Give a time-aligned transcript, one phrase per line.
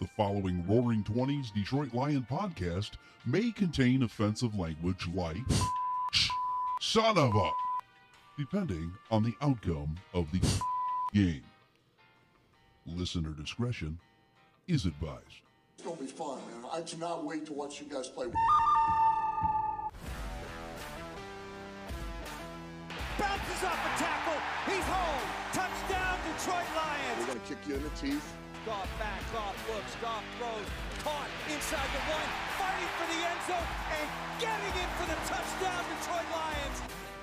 [0.00, 2.92] The following Roaring Twenties Detroit Lion podcast
[3.26, 5.36] may contain offensive language like
[6.80, 7.50] son of a,
[8.38, 10.40] depending on the outcome of the
[11.12, 11.42] game.
[12.86, 13.98] Listener discretion
[14.66, 15.42] is advised.
[15.74, 16.70] It's gonna be fun, man.
[16.72, 18.28] I cannot wait to watch you guys play.
[23.18, 24.40] bounces off a tackle.
[24.64, 25.28] He's home.
[25.52, 27.18] Touchdown, Detroit Lions.
[27.18, 28.34] We're gonna kick you in the teeth.
[28.66, 30.68] Goff back, Goff looks, Goff throws.
[31.00, 32.30] Caught inside the one,
[32.60, 36.78] fighting for the end zone and getting in for the touchdown, Detroit Lions.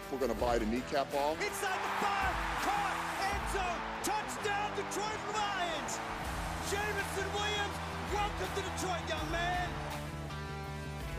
[0.09, 1.37] We're gonna buy the kneecap off.
[1.37, 2.33] Inside the five,
[2.65, 5.99] caught, end zone, touchdown, Detroit Lions.
[6.73, 7.77] Jameson Williams,
[8.09, 9.69] welcome to Detroit, young man.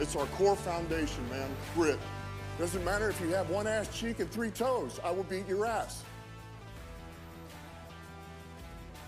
[0.01, 1.49] It's our core foundation, man.
[1.77, 2.01] Grit.
[2.59, 4.99] Doesn't matter if you have one ass cheek and three toes.
[5.05, 6.03] I will beat your ass.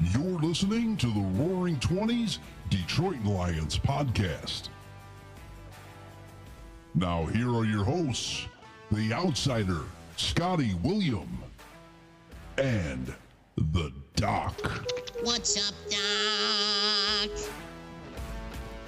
[0.03, 2.39] You're listening to the Roaring Twenties
[2.71, 4.71] Detroit Lions podcast.
[6.95, 8.47] Now, here are your hosts
[8.91, 9.81] the outsider,
[10.17, 11.29] Scotty William,
[12.57, 13.15] and
[13.57, 14.55] the Doc.
[15.23, 17.31] What's up, Doc?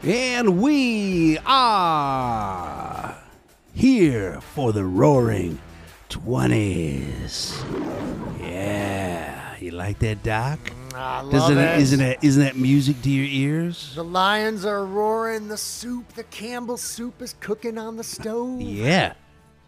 [0.03, 3.17] And we are
[3.75, 5.59] here for the roaring
[6.09, 7.63] 20s.
[8.41, 9.42] Yeah.
[9.63, 10.59] You like that, Doc?
[10.59, 11.79] Mm, I love Doesn't it.
[11.79, 13.93] Isn't that, isn't that music to your ears?
[13.95, 15.47] The lions are roaring.
[15.47, 18.61] The soup, the Campbell soup is cooking on the stove.
[18.61, 19.13] Yeah.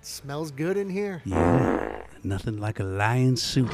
[0.00, 1.22] smells good in here.
[1.24, 2.02] Yeah.
[2.24, 3.70] Nothing like a lion soup.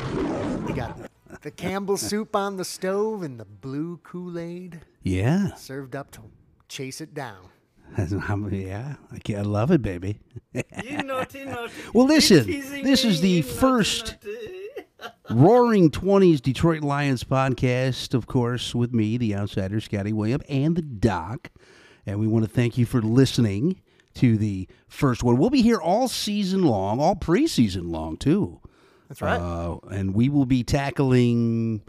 [0.68, 0.98] You got
[1.40, 5.54] the Campbell soup on the stove and the blue Kool-Aid Yeah.
[5.54, 6.20] served up to
[6.68, 7.48] chase it down.
[7.96, 8.96] yeah.
[9.10, 10.20] I, can, I love it, baby.
[10.84, 11.72] You naughty, naughty.
[11.94, 14.60] Well, listen, this is the you naughty, first naughty.
[15.30, 20.82] Roaring Twenties Detroit Lions podcast, of course, with me, the outsider, Scotty William, and the
[20.82, 21.50] Doc.
[22.06, 23.80] And we want to thank you for listening
[24.14, 25.36] to the first one.
[25.36, 28.60] We'll be here all season long, all preseason long, too.
[29.08, 29.40] That's right.
[29.40, 31.82] Uh, and we will be tackling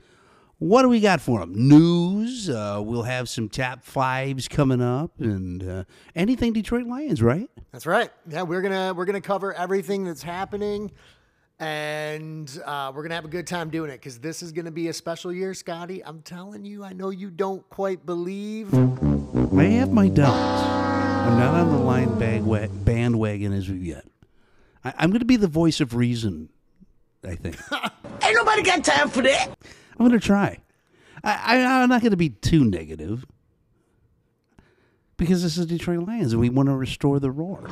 [0.61, 1.53] what do we got for them?
[1.55, 2.47] News.
[2.47, 5.83] Uh, we'll have some top fives coming up, and uh,
[6.15, 7.49] anything Detroit Lions, right?
[7.71, 8.11] That's right.
[8.29, 10.91] Yeah, we're gonna we're gonna cover everything that's happening,
[11.61, 14.87] and uh, we're gonna have a good time doing it because this is gonna be
[14.87, 16.03] a special year, Scotty.
[16.03, 16.83] I'm telling you.
[16.83, 18.73] I know you don't quite believe.
[18.73, 20.63] I have my doubts.
[21.21, 24.05] I'm not on the line bagwa- bandwagon as of yet.
[24.83, 26.49] I, I'm going to be the voice of reason.
[27.23, 27.57] I think
[28.23, 29.49] Ain't nobody got time for that.
[29.99, 30.57] I'm going to try.
[31.23, 33.23] I, I, I'm not going to be too negative
[35.17, 37.69] because this is Detroit Lions and we want to restore the roar.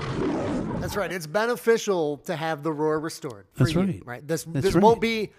[0.79, 1.12] That's right.
[1.12, 3.45] It's beneficial to have the roar restored.
[3.53, 4.01] For That's you, right.
[4.06, 4.28] Right.
[4.28, 4.84] This That's this right.
[4.84, 5.31] won't be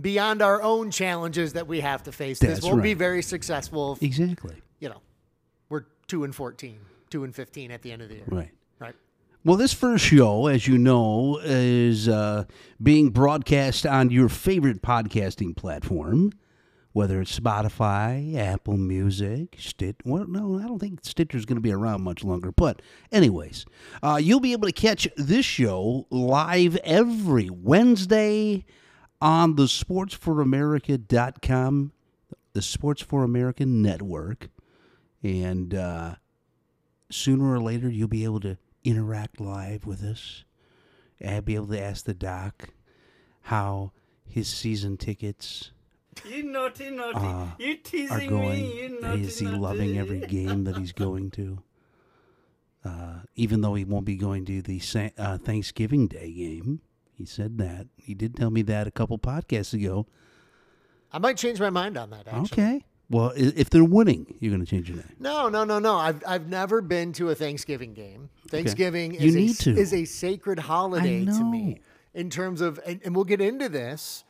[0.00, 2.38] beyond our own challenges that we have to face.
[2.38, 3.94] This won't be very successful.
[3.94, 4.56] If, Exactly.
[4.80, 5.00] you know,
[5.68, 6.78] we're two and 14,
[7.10, 8.24] two and 15 at the end of the year.
[8.28, 8.50] Right.
[8.78, 8.94] Right.
[9.44, 12.44] Well, this first show, as you know, is uh,
[12.82, 16.32] being broadcast on your favorite podcasting platform,
[16.96, 19.96] whether it's Spotify, Apple Music, Stitch.
[20.06, 22.50] Well, no, I don't think Stitcher's going to be around much longer.
[22.50, 22.80] But,
[23.12, 23.66] anyways,
[24.02, 28.64] uh, you'll be able to catch this show live every Wednesday
[29.20, 31.92] on the sportsforamerica.com,
[32.54, 34.48] the Sports for America network.
[35.22, 36.14] And, uh,
[37.10, 40.44] sooner or later you'll be able to interact live with us
[41.20, 42.70] and be able to ask the doc
[43.42, 43.92] how
[44.26, 45.72] his season tickets
[46.24, 47.18] You naughty, naughty.
[47.18, 48.48] uh, you are teasing going.
[48.62, 48.82] me.
[48.82, 49.58] You naughty, Is he naughty.
[49.58, 51.58] loving every game that he's going to?
[52.84, 54.80] Uh, even though he won't be going to the
[55.18, 56.80] uh, Thanksgiving Day game,
[57.12, 57.88] he said that.
[57.96, 60.06] He did tell me that a couple podcasts ago.
[61.12, 62.42] I might change my mind on that, actually.
[62.44, 62.84] Okay.
[63.08, 65.14] Well, if they're winning, you're going to change your name.
[65.20, 65.94] No, no, no, no.
[65.96, 68.30] I've I've never been to a Thanksgiving game.
[68.48, 69.76] Thanksgiving You is a, need to.
[69.76, 71.80] is a sacred holiday to me.
[72.14, 74.24] In terms of, and, and we'll get into this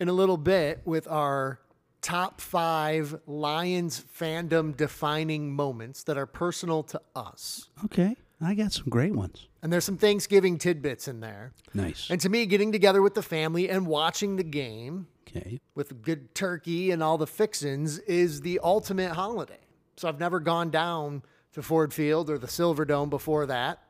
[0.00, 1.60] in a little bit with our
[2.02, 7.68] top five Lions fandom defining moments that are personal to us.
[7.84, 8.16] Okay.
[8.40, 9.48] I got some great ones.
[9.62, 11.52] And there's some Thanksgiving tidbits in there.
[11.72, 12.08] Nice.
[12.10, 15.60] And to me, getting together with the family and watching the game Okay.
[15.74, 19.58] with good turkey and all the fixins is the ultimate holiday.
[19.96, 21.22] So I've never gone down
[21.52, 23.80] to Ford Field or the Silver Dome before that.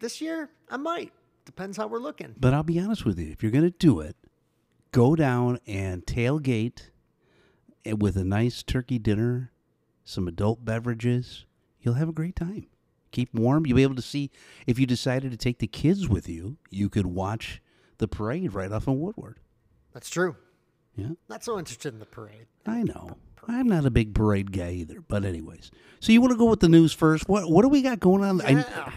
[0.00, 1.12] This year, I might.
[1.46, 2.34] Depends how we're looking.
[2.38, 4.16] But I'll be honest with you, if you're going to do it,
[4.92, 6.90] go down and tailgate
[7.98, 9.50] with a nice turkey dinner,
[10.04, 11.44] some adult beverages.
[11.80, 12.66] You'll have a great time.
[13.10, 13.66] Keep warm.
[13.66, 14.30] You'll be able to see
[14.66, 17.60] if you decided to take the kids with you, you could watch
[17.98, 19.38] the parade right off of Woodward.
[19.92, 20.36] That's true.
[20.94, 22.46] Yeah, Not so interested in the parade.
[22.66, 23.16] I know.
[23.48, 25.00] I'm not a big parade guy either.
[25.00, 27.28] But anyways, so you want to go with the news first?
[27.28, 28.40] What What do we got going on?
[28.42, 28.92] I- Yeah.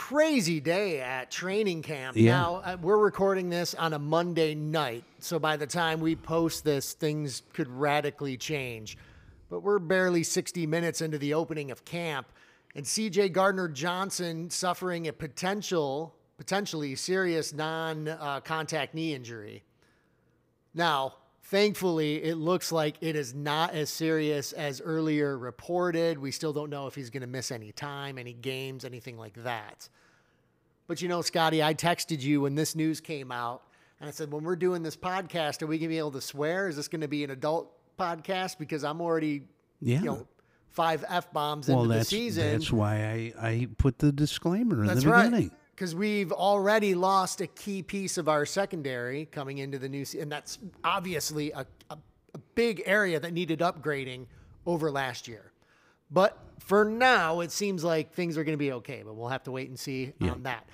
[0.00, 2.16] Crazy day at training camp.
[2.16, 2.32] Yeah.
[2.32, 5.04] Now, uh, we're recording this on a Monday night.
[5.18, 8.96] So by the time we post this, things could radically change.
[9.50, 12.28] But we're barely 60 minutes into the opening of camp.
[12.74, 19.62] And CJ Gardner Johnson suffering a potential, potentially serious non uh, contact knee injury.
[20.72, 21.16] Now,
[21.50, 26.16] thankfully, it looks like it is not as serious as earlier reported.
[26.18, 29.34] We still don't know if he's going to miss any time, any games, anything like
[29.42, 29.88] that.
[30.86, 33.62] But you know, Scotty, I texted you when this news came out,
[34.00, 36.20] and I said, when we're doing this podcast, are we going to be able to
[36.20, 36.68] swear?
[36.68, 38.56] Is this going to be an adult podcast?
[38.58, 39.42] Because I'm already,
[39.80, 39.98] yeah.
[39.98, 40.26] you know,
[40.68, 42.52] five f bombs well, into the season.
[42.52, 45.50] that's why I I put the disclaimer in That's the right.
[45.80, 50.24] Because we've already lost a key piece of our secondary coming into the new season.
[50.24, 51.96] And that's obviously a, a,
[52.34, 54.26] a big area that needed upgrading
[54.66, 55.52] over last year.
[56.10, 59.44] But for now, it seems like things are going to be okay, but we'll have
[59.44, 60.68] to wait and see on that.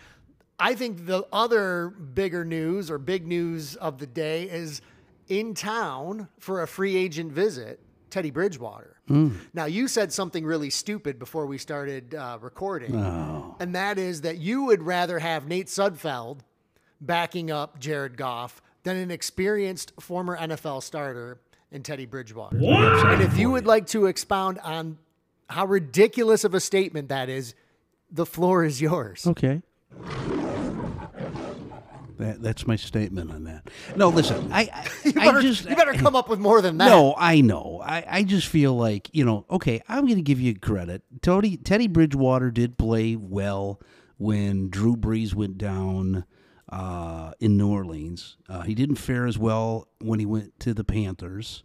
[0.58, 4.81] I think the other bigger news or big news of the day is
[5.29, 7.79] in town for a free agent visit,
[8.16, 8.96] Teddy Bridgewater.
[9.52, 12.94] Now, you said something really stupid before we started uh, recording,
[13.60, 16.38] and that is that you would rather have Nate Sudfeld
[16.98, 22.56] backing up Jared Goff than an experienced former NFL starter in Teddy Bridgewater.
[22.56, 24.96] And if you would like to expound on
[25.50, 27.54] how ridiculous of a statement that is,
[28.10, 29.26] the floor is yours.
[29.26, 29.60] Okay.
[32.18, 33.68] That, that's my statement on that.
[33.96, 36.78] No, listen, I I, You I better, just you better come up with more than
[36.78, 36.88] that.
[36.88, 37.82] No, I know.
[37.84, 41.02] I, I just feel like, you know, okay, I'm going to give you credit.
[41.22, 43.80] Teddy, Teddy Bridgewater did play well
[44.16, 46.24] when Drew Brees went down
[46.70, 48.36] uh, in New Orleans.
[48.48, 51.64] Uh, he didn't fare as well when he went to the Panthers.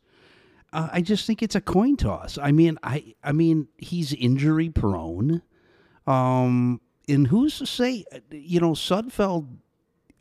[0.74, 2.38] Uh, I just think it's a coin toss.
[2.38, 5.42] I mean, I I mean, he's injury prone.
[6.08, 9.48] Um, and who's to say, you know, Sudfeld,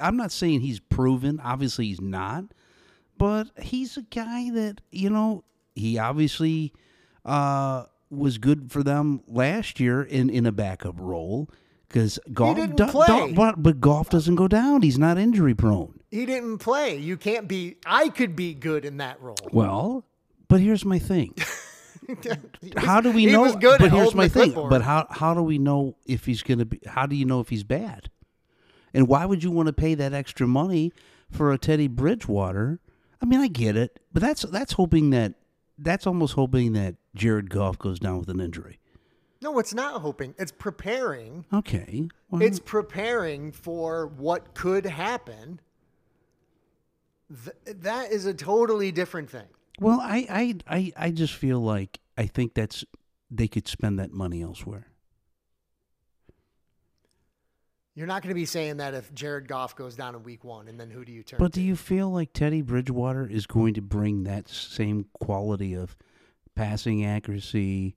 [0.00, 1.40] I'm not saying he's proven.
[1.40, 2.44] Obviously, he's not
[3.18, 5.44] but he's a guy that you know
[5.74, 6.72] he obviously
[7.26, 11.50] uh, was good for them last year in in a backup role
[11.86, 13.28] because Goff He didn't do- play.
[13.28, 14.80] do- but, but Goff doesn't go down.
[14.80, 16.00] He's not injury prone.
[16.10, 16.96] He didn't play.
[16.96, 17.76] You can't be.
[17.84, 19.36] I could be good in that role.
[19.52, 20.06] Well,
[20.48, 21.34] but here's my thing.
[22.78, 23.42] how do we he know?
[23.42, 24.52] was good but here's my thing.
[24.54, 26.80] But how how do we know if he's going to be?
[26.86, 28.08] How do you know if he's bad?
[28.92, 30.92] And why would you want to pay that extra money
[31.30, 32.80] for a Teddy Bridgewater?
[33.22, 35.34] I mean, I get it, but that's that's hoping that
[35.78, 38.78] that's almost hoping that Jared Goff goes down with an injury.
[39.42, 40.34] No, it's not hoping.
[40.38, 41.46] It's preparing.
[41.52, 45.60] Okay, well, It's preparing for what could happen.
[47.44, 49.46] Th- that is a totally different thing.
[49.80, 52.84] well, I, I I I just feel like I think that's
[53.30, 54.88] they could spend that money elsewhere.
[57.94, 60.68] You're not going to be saying that if Jared Goff goes down in week one,
[60.68, 61.38] and then who do you turn?
[61.38, 61.60] But to?
[61.60, 65.96] do you feel like Teddy Bridgewater is going to bring that same quality of
[66.54, 67.96] passing accuracy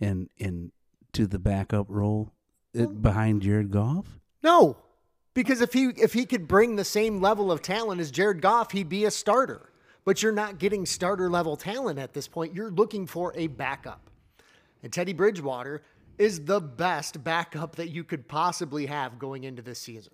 [0.00, 0.72] and and
[1.12, 2.32] to the backup role
[2.78, 4.18] uh, behind Jared Goff?
[4.42, 4.76] No,
[5.34, 8.72] because if he if he could bring the same level of talent as Jared Goff,
[8.72, 9.70] he'd be a starter.
[10.04, 12.54] But you're not getting starter level talent at this point.
[12.54, 14.10] You're looking for a backup.
[14.82, 15.82] And Teddy Bridgewater
[16.22, 20.12] is the best backup that you could possibly have going into this season.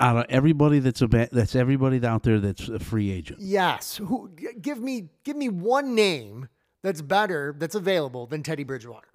[0.00, 3.38] Out of everybody that's a ba- that's everybody out there that's a free agent.
[3.40, 3.98] Yes.
[3.98, 6.48] Who give me give me one name
[6.82, 9.08] that's better that's available than Teddy Bridgewater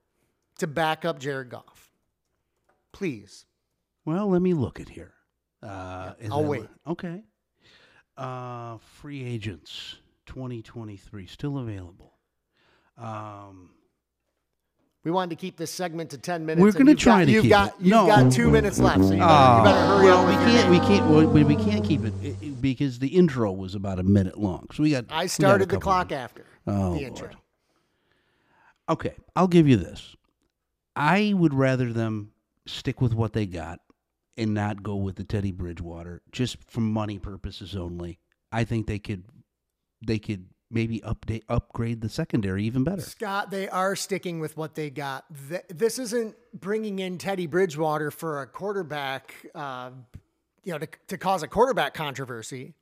[0.60, 1.92] to back up Jared Goff.
[2.94, 3.46] Please.
[4.06, 5.14] Well, let me look at here.
[5.62, 6.68] Uh, is I'll wait.
[6.88, 7.24] okay.
[8.16, 9.98] Uh, free agents
[10.28, 12.14] 2023 still available.
[12.98, 13.72] Um,
[15.04, 16.62] We wanted to keep this segment to 10 minutes.
[16.62, 17.74] We're gonna you've try got, to you've keep got, it.
[17.80, 18.08] You've No.
[18.08, 20.28] got two minutes left, so you better, Ah, you better hurry well, up.
[20.28, 20.70] we can't.
[20.70, 21.34] We can't.
[21.34, 24.68] We, we can't keep it i- i- because the intro was about a minute long.
[24.74, 25.08] So we got.
[25.08, 27.28] got started the clock after Oh, the intro.
[27.28, 27.38] Lord.
[28.90, 30.16] Okay, I'll give you this.
[30.96, 32.32] I would rather them
[32.66, 33.80] stick with what they got
[34.36, 38.20] and not go with the Teddy Bridgewater just for money purposes only.
[38.52, 39.24] I think they could.
[40.06, 43.02] They could maybe update, upgrade the secondary even better.
[43.02, 45.26] Scott, they are sticking with what they got.
[45.50, 49.92] Th- This isn't bringing in Teddy Bridgewater for a quarterback, uh,
[50.64, 52.74] you know, to, to cause a quarterback controversy.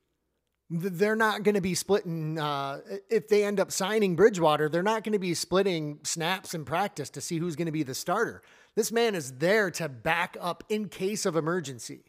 [0.71, 2.39] They're not going to be splitting.
[2.39, 6.65] Uh, if they end up signing Bridgewater, they're not going to be splitting snaps in
[6.65, 8.41] practice to see who's going to be the starter.
[8.73, 12.05] This man is there to back up in case of emergency.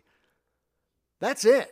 [1.21, 1.71] That's it.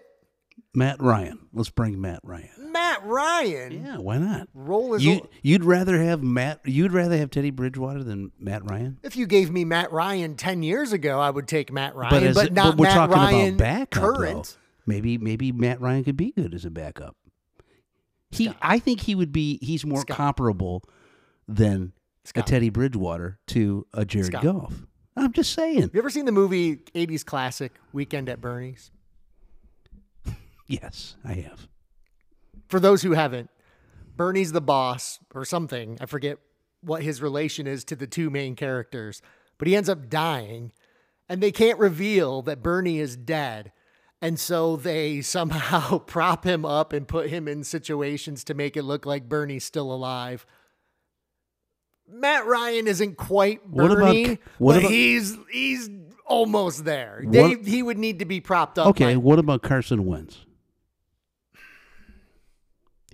[0.75, 1.39] Matt Ryan.
[1.53, 2.49] Let's bring Matt Ryan.
[2.73, 3.85] Matt Ryan.
[3.85, 4.49] Yeah, why not?
[4.55, 8.69] Roll his You o- you'd rather have Matt you'd rather have Teddy Bridgewater than Matt
[8.69, 8.99] Ryan?
[9.05, 12.23] If you gave me Matt Ryan 10 years ago, I would take Matt Ryan, but,
[12.47, 14.03] as- not we're Matt talking Ryan about backup.
[14.03, 14.15] though.
[14.15, 14.57] current.
[14.87, 17.17] Maybe maybe Matt Ryan could be good as a backup.
[18.31, 20.17] He I think he would be he's more Scott.
[20.17, 20.83] comparable
[21.47, 21.93] than
[22.25, 22.49] Scott.
[22.49, 24.43] a Teddy Bridgewater to a Jared Scott.
[24.43, 24.75] Goff.
[25.17, 25.91] I'm just saying.
[25.93, 28.91] You ever seen the movie 80s classic Weekend at Bernie's?
[30.67, 31.69] Yes, I have.
[32.69, 33.51] For those who haven't,
[34.17, 35.99] Bernie's the boss or something.
[36.01, 36.39] I forget
[36.81, 39.21] what his relation is to the two main characters,
[39.59, 40.73] but he ends up dying
[41.29, 43.73] and they can't reveal that Bernie is dead.
[44.23, 48.83] And so they somehow prop him up and put him in situations to make it
[48.85, 50.47] look like Bernie's still alive.
[52.09, 55.89] Matt Ryan isn't quite What about- Bernie, what but about- he's he's
[56.27, 57.21] almost there.
[57.25, 58.89] What- They, he would need to be propped up.
[58.89, 60.45] Okay, by- what about Carson Wentz?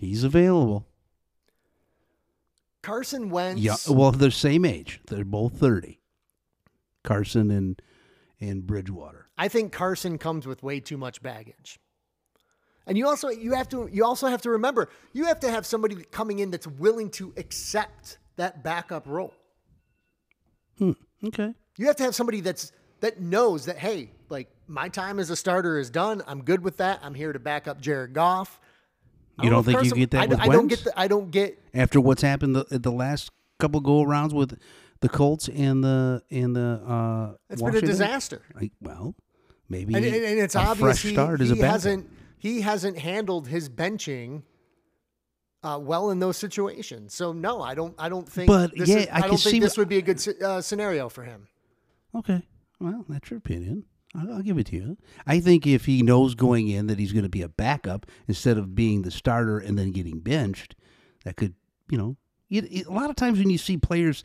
[0.01, 0.87] He's available.
[2.83, 3.61] Carson Wentz.
[3.61, 4.99] Yeah, well, they're same age.
[5.07, 6.01] They're both 30.
[7.05, 7.81] Carson and
[8.41, 9.29] and Bridgewater.
[9.37, 11.79] I think Carson comes with way too much baggage.
[12.87, 15.67] And you also you have to you also have to remember you have to have
[15.67, 19.35] somebody coming in that's willing to accept that backup role.
[20.79, 20.93] Hmm.
[21.27, 21.53] Okay.
[21.77, 25.37] You have to have somebody that's that knows that hey, like my time as a
[25.37, 26.23] starter is done.
[26.27, 27.01] I'm good with that.
[27.03, 28.61] I'm here to back up Jared Goff.
[29.41, 31.31] I You don't think you get that I, with I don't get the, I don't
[31.31, 34.59] get After what's happened the, the last couple go rounds with
[35.01, 38.43] the Colts and the and the uh it's been a disaster.
[38.55, 39.15] Like, well,
[39.69, 42.99] maybe And, and, and it's a obvious fresh he, start he a hasn't he hasn't
[42.99, 44.43] handled his benching
[45.63, 47.15] uh, well in those situations.
[47.15, 48.47] So no, I don't I don't think.
[48.47, 50.61] But, this yeah, is, I I, don't see think this would be a good uh,
[50.61, 51.49] scenario for him.
[52.15, 52.43] Okay.
[52.81, 53.85] Well, that's your opinion.
[54.15, 54.97] I'll, give it to you.
[55.27, 58.59] I think if he knows going in that he's going to be a backup instead
[58.59, 60.75] of being the starter and then getting benched,
[61.25, 61.55] that could,
[61.89, 62.17] you know,
[62.51, 64.25] it, it- a lot of times when you see players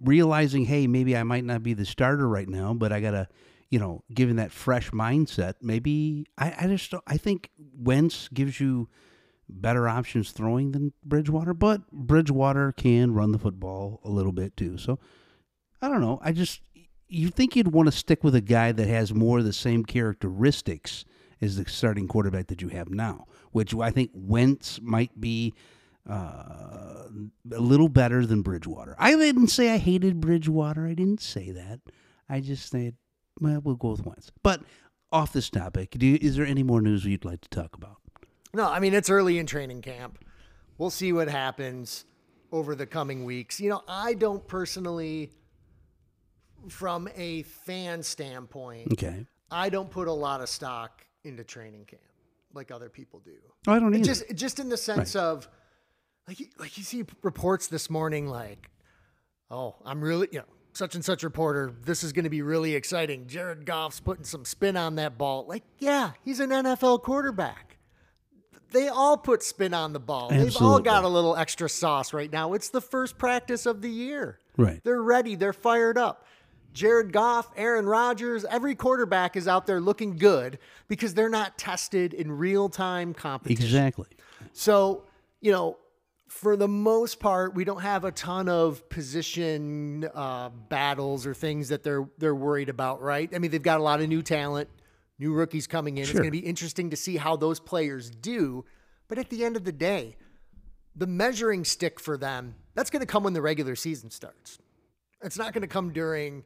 [0.00, 3.28] realizing, hey, maybe I might not be the starter right now, but I got to,
[3.70, 8.88] you know, given that fresh mindset, maybe I, I just, I think Wentz gives you
[9.48, 14.76] better options throwing than Bridgewater, but Bridgewater can run the football a little bit too.
[14.76, 14.98] So
[15.80, 16.20] I don't know.
[16.22, 16.60] I just
[17.10, 19.84] you think you'd want to stick with a guy that has more of the same
[19.84, 21.04] characteristics
[21.40, 25.54] as the starting quarterback that you have now, which I think Wentz might be
[26.08, 27.04] uh,
[27.52, 28.94] a little better than Bridgewater.
[28.98, 30.86] I didn't say I hated Bridgewater.
[30.86, 31.80] I didn't say that.
[32.28, 32.94] I just said,
[33.40, 34.30] well, we'll go with Wentz.
[34.42, 34.62] But
[35.12, 37.96] off this topic, you, is there any more news you'd like to talk about?
[38.52, 40.18] No, I mean it's early in training camp.
[40.78, 42.04] We'll see what happens
[42.52, 43.60] over the coming weeks.
[43.60, 45.30] You know, I don't personally,
[46.68, 49.26] from a fan standpoint, Okay.
[49.50, 52.02] I don't put a lot of stock into training camp
[52.54, 53.32] like other people do.
[53.66, 54.04] Oh, I don't It either.
[54.06, 55.48] just just in the sense of
[56.28, 58.70] like you- like you see reports this morning like
[59.50, 62.74] oh i'm really you know such and such reporter this is going to be really
[62.76, 63.26] exciting.
[63.26, 65.44] Jared goff's putting some spin on that ball.
[65.48, 67.76] Like yeah he's an nfl quarterback.
[68.72, 70.28] They all put spin on the ball.
[70.30, 72.52] They've all got a little extra sauce right now.
[72.52, 74.38] It's the first practice of the year.
[74.56, 74.80] Right.
[74.84, 75.34] they're ready.
[75.34, 76.24] They're fired up
[76.72, 80.58] Jared Goff, Aaron Rodgers, every quarterback is out there looking good
[80.88, 83.64] because they're not tested in real time competition.
[83.64, 84.06] Exactly.
[84.52, 85.04] So,
[85.40, 85.78] you know,
[86.28, 91.68] for the most part, we don't have a ton of position uh, battles or things
[91.70, 93.28] that they're they're worried about, right?
[93.34, 94.68] I mean, they've got a lot of new talent,
[95.18, 96.04] new rookies coming in.
[96.04, 98.64] It's going to be interesting to see how those players do.
[99.08, 100.16] But at the end of the day,
[100.94, 104.58] the measuring stick for them that's going to come when the regular season starts.
[105.22, 106.44] It's not going to come during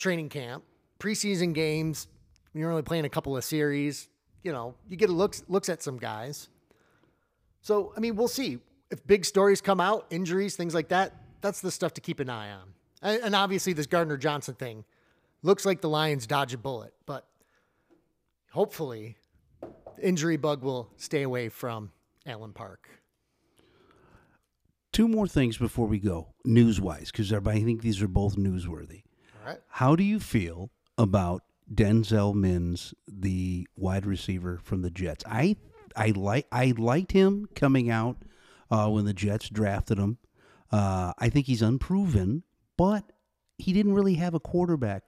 [0.00, 0.64] training camp,
[0.98, 2.08] preseason games.
[2.52, 4.08] You're only playing a couple of series.
[4.42, 6.48] You know, you get a looks looks at some guys.
[7.60, 8.58] So, I mean, we'll see.
[8.90, 12.28] If big stories come out, injuries, things like that, that's the stuff to keep an
[12.28, 12.72] eye on.
[13.02, 14.84] And, obviously, this Gardner Johnson thing
[15.42, 17.26] looks like the Lions dodge a bullet, but
[18.50, 19.16] hopefully,
[19.60, 21.92] the injury bug will stay away from
[22.26, 22.88] Allen Park.
[24.92, 29.02] Two more things before we go, news wise, because I think these are both newsworthy.
[29.68, 31.42] How do you feel about
[31.72, 35.24] Denzel Mims, the wide receiver from the Jets?
[35.26, 35.56] I
[35.96, 38.18] I like I liked him coming out
[38.70, 40.18] uh, when the Jets drafted him.
[40.70, 42.44] Uh, I think he's unproven,
[42.76, 43.12] but
[43.58, 45.02] he didn't really have a quarterback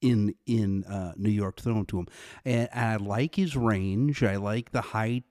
[0.00, 2.06] in in uh, New York thrown to him,
[2.44, 4.22] and I like his range.
[4.22, 5.24] I like the height.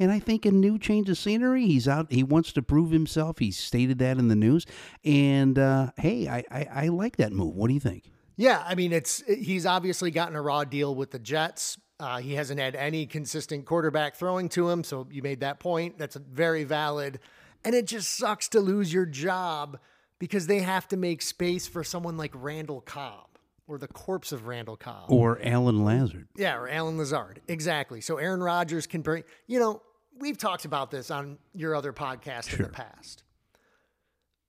[0.00, 1.66] And I think a new change of scenery.
[1.66, 2.10] He's out.
[2.10, 3.38] He wants to prove himself.
[3.38, 4.64] He stated that in the news.
[5.04, 7.54] And uh, hey, I, I, I like that move.
[7.54, 8.10] What do you think?
[8.36, 11.78] Yeah, I mean, it's he's obviously gotten a raw deal with the Jets.
[12.00, 15.98] Uh, he hasn't had any consistent quarterback throwing to him, so you made that point.
[15.98, 17.20] That's very valid.
[17.62, 19.78] And it just sucks to lose your job
[20.18, 23.26] because they have to make space for someone like Randall Cobb
[23.68, 25.10] or the corpse of Randall Cobb.
[25.10, 26.28] Or Allen Lazard.
[26.34, 27.42] Yeah, or Allen Lazard.
[27.46, 28.00] Exactly.
[28.00, 29.82] So Aaron Rodgers can bring, you know,
[30.20, 33.24] we've talked about this on your other podcast in the past.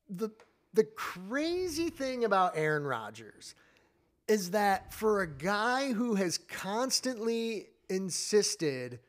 [0.09, 0.29] The
[0.73, 3.55] the crazy thing about Aaron Rodgers
[4.27, 8.99] is that for a guy who has constantly insisted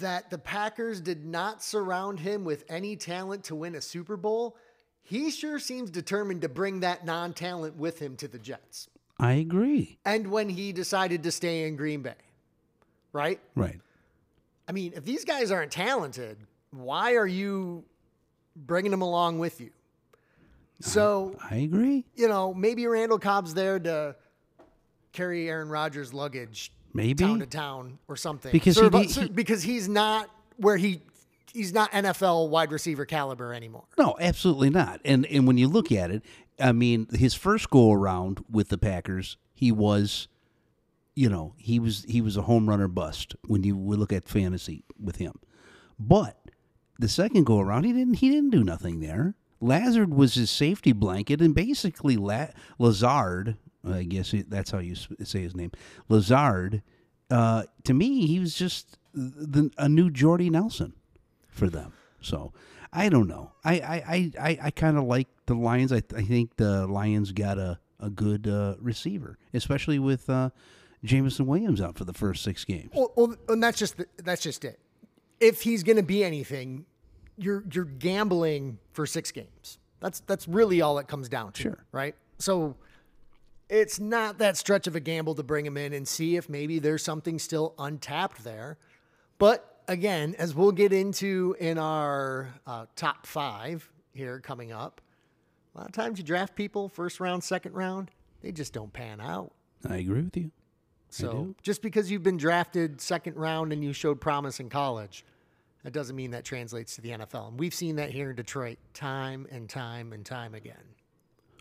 [0.00, 4.56] that the Packers did not surround him with any talent to win a Super Bowl,
[5.02, 8.88] he sure seems determined to bring that non-talent with him to the Jets
[9.20, 9.98] I agree.
[10.04, 12.14] and when he decided to stay in Green Bay,
[13.12, 13.38] right?
[13.54, 13.80] Right.
[14.68, 16.38] I mean, if these guys aren't talented,
[16.70, 17.84] why are you
[18.56, 19.70] bringing them along with you?
[20.80, 22.04] So, I agree.
[22.14, 24.14] you know, maybe Randall Cobb's there to
[25.12, 27.24] carry Aaron Rodgers' luggage Maybe.
[27.24, 28.52] town to town or something.
[28.52, 28.76] Because
[29.16, 31.00] he- because he's not where he
[31.52, 33.84] he's not NFL wide receiver caliber anymore.
[33.96, 35.00] No, absolutely not.
[35.04, 36.22] And and when you look at it,
[36.60, 40.28] I mean, his first go around with the Packers, he was,
[41.16, 44.28] you know, he was he was a home runner bust when you would look at
[44.28, 45.40] fantasy with him.
[45.98, 46.36] But
[46.98, 49.34] the second go around, he didn't he didn't do nothing there.
[49.60, 55.40] Lazard was his safety blanket, and basically La- Lazard, I guess that's how you say
[55.40, 55.72] his name,
[56.10, 56.82] Lazard.
[57.30, 60.92] Uh, to me, he was just the, a new Jordy Nelson
[61.48, 61.94] for them.
[62.20, 62.52] So
[62.92, 63.52] I don't know.
[63.64, 65.92] I I I, I, I kind of like the Lions.
[65.92, 70.50] I, I think the Lions got a a good uh, receiver, especially with uh,
[71.06, 72.90] Jameson Williams out for the first six games.
[72.94, 74.78] Well, well and that's just the, that's just it.
[75.40, 76.84] If he's going to be anything,
[77.36, 79.78] you're you're gambling for six games.
[80.00, 81.84] That's that's really all it comes down to, Sure.
[81.92, 82.14] right?
[82.38, 82.76] So
[83.68, 86.78] it's not that stretch of a gamble to bring him in and see if maybe
[86.78, 88.78] there's something still untapped there.
[89.38, 95.00] But again, as we'll get into in our uh, top five here coming up,
[95.74, 99.20] a lot of times you draft people first round, second round, they just don't pan
[99.20, 99.52] out.
[99.88, 100.50] I agree with you.
[101.08, 105.24] So just because you've been drafted second round and you showed promise in college,
[105.84, 107.48] that doesn't mean that translates to the NFL.
[107.48, 110.74] And we've seen that here in Detroit time and time and time again.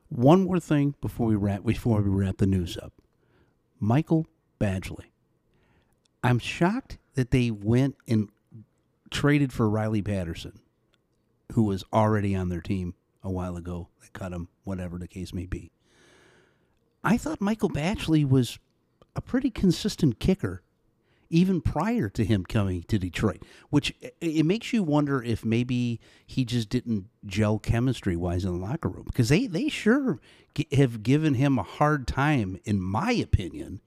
[0.09, 2.93] One more thing before we wrap before we wrap the news up.
[3.79, 4.27] Michael
[4.59, 5.11] Badgley.
[6.23, 8.29] I'm shocked that they went and
[9.11, 10.59] traded for Riley Patterson,
[11.51, 13.89] who was already on their team a while ago.
[14.01, 15.71] They cut him, whatever the case may be.
[17.03, 18.57] I thought Michael Badgley was
[19.15, 20.61] a pretty consistent kicker
[21.29, 26.45] even prior to him coming to Detroit, which it makes you wonder if maybe he
[26.45, 30.19] just didn't gel chemistry wise in the locker room because they they sure
[30.71, 33.81] have given him a hard time, in my opinion,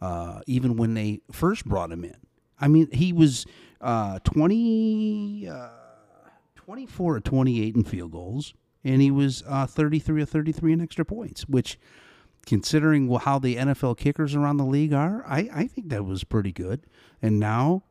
[0.00, 2.16] uh, even when they first brought him in.
[2.60, 3.46] I mean, he was
[3.80, 5.68] uh, 20, uh,
[6.56, 8.54] 24 or 28 in field goals,
[8.84, 11.78] and he was uh, 33 or 33 in extra points, which,
[12.48, 16.50] considering how the NFL kickers around the league are, I, I think that was pretty
[16.50, 16.86] good.
[17.20, 17.82] And now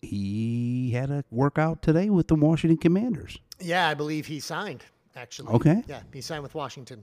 [0.00, 3.36] he had a workout today with the Washington Commanders.
[3.58, 4.84] Yeah, I believe he signed,
[5.16, 5.48] actually.
[5.54, 5.82] Okay.
[5.88, 7.02] Yeah, he signed with Washington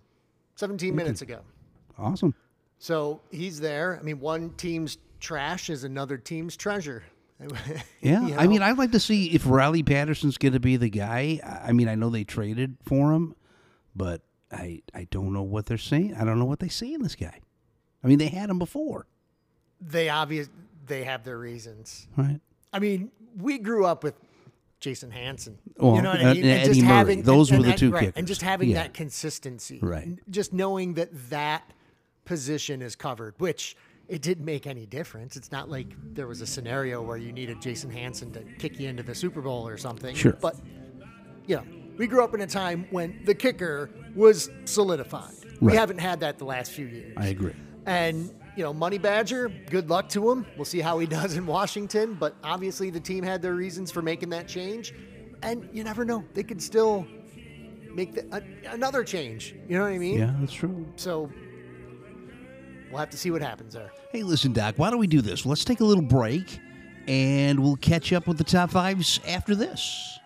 [0.56, 1.42] 17 minutes ago.
[1.98, 2.34] Awesome.
[2.80, 3.98] So he's there.
[4.00, 7.04] I mean, one team's trash is another team's treasure.
[8.02, 8.62] Yeah, You I mean.
[8.62, 11.42] I'd like to see if Riley Patterson's going to be the guy.
[11.66, 13.36] I mean, I know they traded for him,
[13.94, 14.22] but
[14.54, 16.16] I I don't know what they're saying.
[16.16, 17.40] I don't know what they see in this guy.
[18.04, 19.08] I mean, they had him before,
[19.82, 20.50] they obvious
[20.86, 22.08] they have their reasons.
[22.18, 22.40] right?
[22.74, 24.16] I mean, we grew up with
[24.82, 25.58] Jason Hansen.
[25.78, 26.44] Well, you know what and- I uh, mean?
[26.46, 27.22] and Eddie Murray.
[27.22, 28.14] Those were the that- two right, kickers.
[28.18, 28.84] And just having Yeah.
[28.84, 29.80] that consistency.
[29.82, 30.20] Right.
[30.30, 31.72] Just knowing that that
[32.26, 33.78] position is covered, which
[34.10, 35.38] it didn't make any difference.
[35.38, 38.90] It's not like there was a scenario where you needed Jason Hansen to kick you
[38.90, 40.14] into the Super Bowl or something.
[40.16, 40.34] Sure.
[40.34, 40.58] But,
[41.48, 41.64] you know,
[41.98, 45.34] we grew up in a time when the kicker was solidified.
[45.62, 47.14] We haven't had that the last few years.
[47.18, 47.54] I agree.
[47.86, 50.46] And, you know, Money Badger, good luck to him.
[50.58, 52.16] We'll see how he does in Washington.
[52.16, 54.94] But obviously, the team had their reasons for making that change.
[55.42, 56.24] And you never know.
[56.34, 57.06] They could still
[57.94, 59.56] make the, a, another change.
[59.68, 60.20] You know what I mean?
[60.20, 60.86] Yeah, that's true.
[60.96, 61.30] So
[62.90, 63.92] we'll have to see what happens there.
[64.12, 64.76] Hey, listen, Doc.
[64.78, 65.46] Why don't we do this?
[65.46, 66.60] Let's take a little break,
[67.08, 70.20] and we'll catch up with the top fives after this.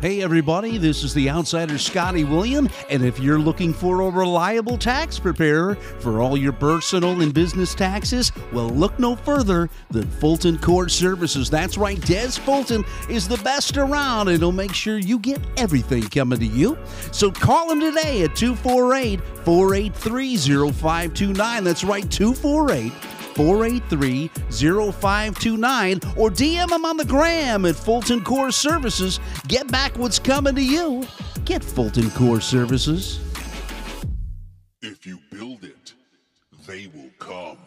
[0.00, 4.78] Hey, everybody, this is the outsider Scotty William, and if you're looking for a reliable
[4.78, 10.56] tax preparer for all your personal and business taxes, well, look no further than Fulton
[10.56, 11.50] Court Services.
[11.50, 16.04] That's right, Des Fulton is the best around, and he'll make sure you get everything
[16.04, 16.78] coming to you.
[17.12, 20.36] So call him today at 248 483
[20.72, 21.62] 0529.
[21.64, 22.90] That's right, 248
[23.34, 29.20] 483 0529 or DM them on the gram at Fulton Core Services.
[29.48, 31.06] Get back what's coming to you.
[31.44, 33.20] Get Fulton Core Services.
[34.82, 35.94] If you build it,
[36.66, 37.58] they will come.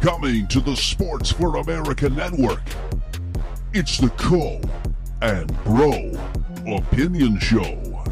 [0.00, 2.62] Coming to the Sports for America Network.
[3.72, 4.60] It's the Co
[5.22, 6.12] and Bro
[6.66, 8.04] Opinion Show.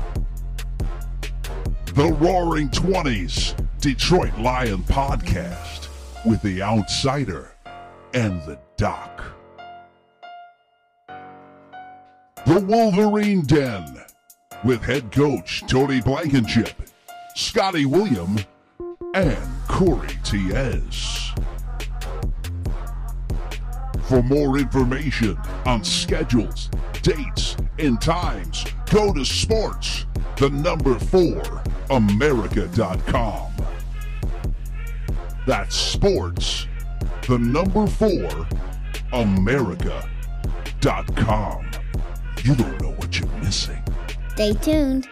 [1.94, 5.89] The Roaring Twenties Detroit Lion Podcast
[6.26, 7.54] with the Outsider
[8.14, 9.22] and the Doc.
[12.46, 14.02] The Wolverine Den
[14.64, 16.70] with head coach Tony Blankenship,
[17.34, 18.38] Scotty William,
[19.14, 21.32] and Corey T.S.
[24.04, 26.68] For more information on schedules,
[27.02, 30.06] dates, and times, go to sports,
[30.36, 33.52] the number four, America.com.
[35.46, 36.66] That's sports,
[37.26, 38.46] the number four,
[39.12, 40.10] America.com.
[42.42, 43.82] You don't know what you're missing.
[44.34, 45.08] Stay tuned.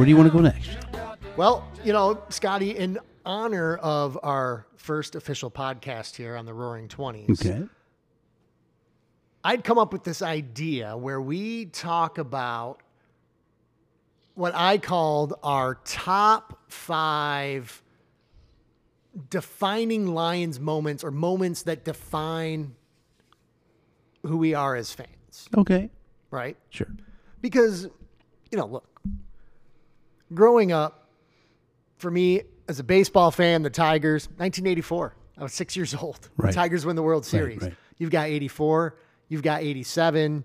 [0.00, 0.70] Where do you want to go next?
[1.36, 6.88] Well, you know, Scotty, in honor of our first official podcast here on the Roaring
[6.88, 7.64] Twenties, Okay.
[9.44, 12.80] I'd come up with this idea where we talk about
[14.36, 17.82] what I called our top five
[19.28, 22.74] defining Lions moments or moments that define
[24.22, 25.90] who we are as fans, Okay.
[26.30, 26.56] right?
[26.70, 26.88] Sure.
[27.42, 27.84] Because,
[28.50, 28.86] you know, look,
[30.32, 31.08] growing up,
[31.98, 36.20] for me as a baseball fan, the Tigers, 1984, I was six years old.
[36.36, 36.54] The Right.
[36.54, 37.60] Tigers win the World Series.
[37.62, 37.74] right.
[37.98, 38.96] You've got 84,
[39.28, 40.44] you've got 87.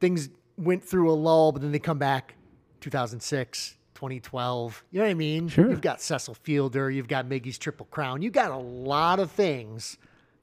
[0.00, 2.34] Things went through a lull, but then they come back
[2.80, 4.84] 2006, 2012.
[4.90, 5.48] You know what I mean?
[5.48, 5.68] Sure.
[5.70, 8.22] You've got Cecil Fielder, you've got Miggy's Triple Crown.
[8.22, 9.98] You've got a lot of things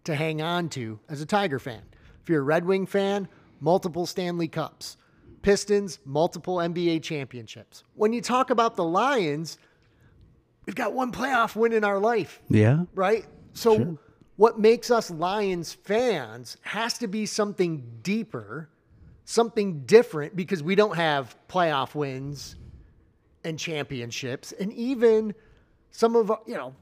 [0.06, 1.82] to hang on to as a Tiger fan.
[2.24, 3.28] If you're a Red Wing fan,
[3.60, 4.98] multiple Stanley Cups.
[5.42, 7.84] Pistons, multiple NBA championships.
[7.96, 9.58] When you talk about the Lions,
[10.66, 12.86] we've got one playoff win in our life Yeah.
[12.94, 13.26] right?
[13.54, 13.98] So
[14.38, 18.70] what makes us Lions fans has to be something deeper,
[19.26, 22.56] something different because we don't have playoff wins
[23.44, 25.34] and championships and even
[25.90, 26.74] some of you know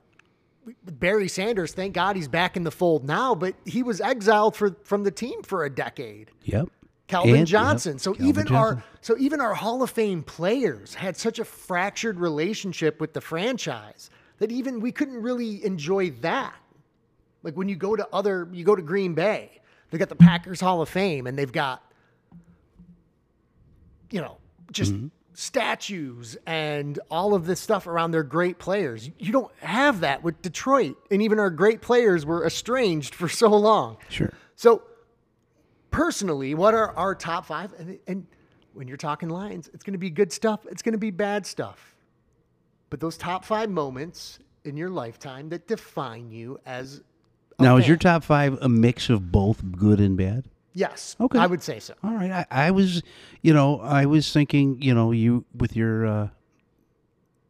[0.84, 4.76] Barry Sanders, thank God he's back in the fold now, but he was exiled for
[4.84, 6.30] from the team for a decade.
[6.44, 6.70] Yep.
[7.10, 7.94] Calvin And- Johnson.
[7.94, 11.44] yep, So Calvin even our so even our Hall of Fame players had such a
[11.46, 16.56] fractured relationship with the franchise that even we couldn't really enjoy that.
[17.44, 19.60] Like when you go to other you go to Green Bay,
[19.92, 21.84] they got the Packers Hall of Fame and they've got
[24.12, 24.38] you know,
[24.72, 25.08] just Mm-hmm.
[25.34, 29.10] statues and all of this stuff around their great players.
[29.20, 30.98] You don't have that with Detroit.
[31.12, 33.98] And even our great players were estranged for so long.
[34.10, 34.34] Sure.
[34.56, 34.82] So,
[35.92, 37.74] personally, what are our top five?
[37.78, 38.28] And, and
[38.74, 41.46] when you're talking Lions, it's going to be good stuff, it's going to be bad
[41.46, 41.96] stuff.
[42.90, 47.02] But those top five moments in your lifetime that define you as
[47.60, 50.46] a Now, is your top five a mix of both good and bad?
[50.74, 51.16] Yes.
[51.20, 51.40] Okay.
[51.40, 51.94] I would say so.
[52.04, 52.32] All right.
[52.32, 53.02] I, I was,
[53.42, 56.28] you know, I was thinking, you know, you with your, uh,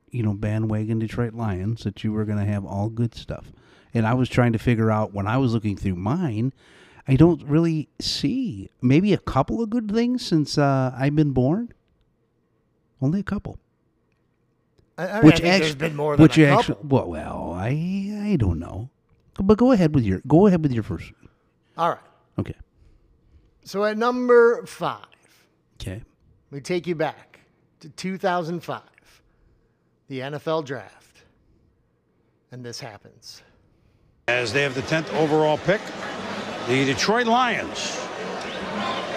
[0.10, 3.52] you know, bandwagon Detroit Lions that you were going to have all good stuff.
[3.94, 6.54] And I was trying to figure out when I was looking through mine,
[7.10, 11.74] I don't really see maybe a couple of good things since uh, I've been born.
[13.02, 13.58] Only a couple.
[14.98, 16.90] I, I, which I actually, there's been more than which a actually, couple.
[16.90, 17.70] well, well, I
[18.32, 18.90] I don't know,
[19.42, 21.12] but go ahead with your go ahead with your first.
[21.78, 22.00] All right.
[22.38, 22.56] Okay.
[23.64, 25.06] So at number five,
[25.82, 26.04] Okay.
[26.52, 27.40] we take you back
[27.80, 28.82] to 2005,
[30.10, 31.24] the NFL draft,
[32.52, 33.42] and this happens.
[34.28, 35.82] As they have the 10th overall pick,
[36.70, 37.98] the Detroit Lions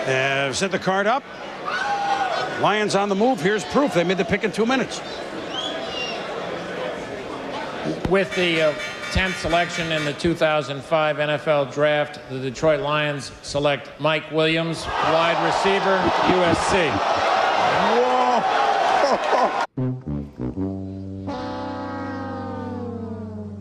[0.06, 1.22] have set the card up.
[2.62, 3.42] Lions on the move.
[3.42, 3.92] Here's proof.
[3.92, 5.00] They made the pick in two minutes.
[8.08, 8.72] With the uh,
[9.10, 15.98] 10th selection in the 2005 NFL Draft, the Detroit Lions select Mike Williams, wide receiver,
[16.32, 16.90] USC.
[17.98, 18.42] Whoa.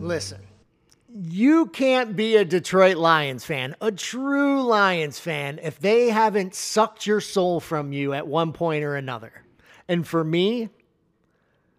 [0.00, 0.38] Listen,
[1.32, 7.06] you can't be a Detroit Lions fan, a true Lions fan, if they haven't sucked
[7.06, 9.32] your soul from you at one point or another.
[9.88, 10.68] And for me,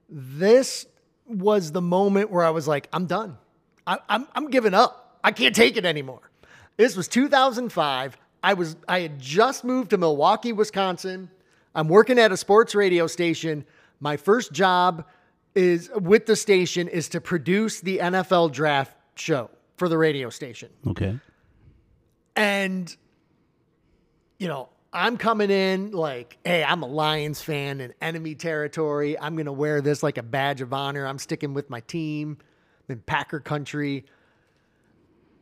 [0.10, 0.88] this
[1.28, 3.38] was the moment where I was like, I'm done.
[3.86, 5.20] I, I'm, I'm giving up.
[5.24, 6.32] I can't take it anymore.
[6.78, 8.18] This was 2005.
[8.42, 11.30] I was I had just moved to Milwaukee, Wisconsin.
[11.76, 13.66] I'm working at a sports radio station.
[14.00, 15.06] My first job
[15.54, 20.70] is with the station is to produce the NFL draft show for the radio station.
[20.88, 21.20] Okay.
[22.36, 22.96] And,
[24.40, 29.20] you know, I'm coming in like, hey, I'm a Lions fan in enemy territory.
[29.20, 31.08] I'm going to wear this like a badge of honor.
[31.08, 32.38] I'm sticking with my team
[32.88, 34.06] I'm in Packer country.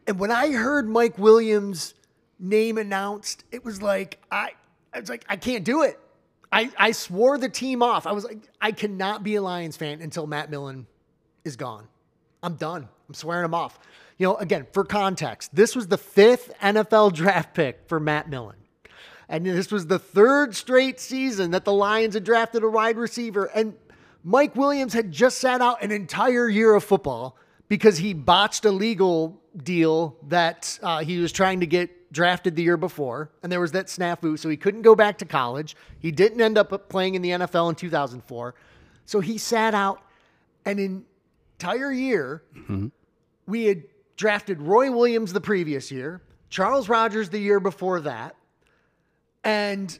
[0.07, 1.93] And when I heard Mike Williams'
[2.39, 4.51] name announced, it was like, I,
[4.93, 5.99] I was like, I can't do it.
[6.51, 8.05] I, I swore the team off.
[8.05, 10.85] I was like, I cannot be a Lions fan until Matt Millen
[11.45, 11.87] is gone.
[12.43, 12.89] I'm done.
[13.11, 13.77] I'm swearing him off.
[14.17, 18.55] You know, again, for context, this was the fifth NFL draft pick for Matt Millen.
[19.27, 23.45] And this was the third straight season that the Lions had drafted a wide receiver.
[23.47, 23.73] And
[24.23, 27.35] Mike Williams had just sat out an entire year of football
[27.67, 32.63] because he botched a legal deal that uh, he was trying to get drafted the
[32.63, 33.29] year before.
[33.43, 34.39] And there was that snafu.
[34.39, 35.75] So he couldn't go back to college.
[35.99, 38.55] He didn't end up playing in the NFL in 2004.
[39.05, 40.01] So he sat out
[40.63, 42.43] an entire year.
[43.47, 43.83] We had
[44.15, 48.35] drafted Roy Williams the previous year, Charles Rogers the year before that.
[49.43, 49.97] And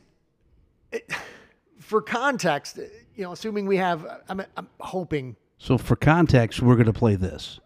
[0.92, 1.12] it,
[1.80, 2.78] for context,
[3.16, 5.36] you know, assuming we have, I'm, I'm hoping.
[5.58, 7.60] So for context, we're going to play this.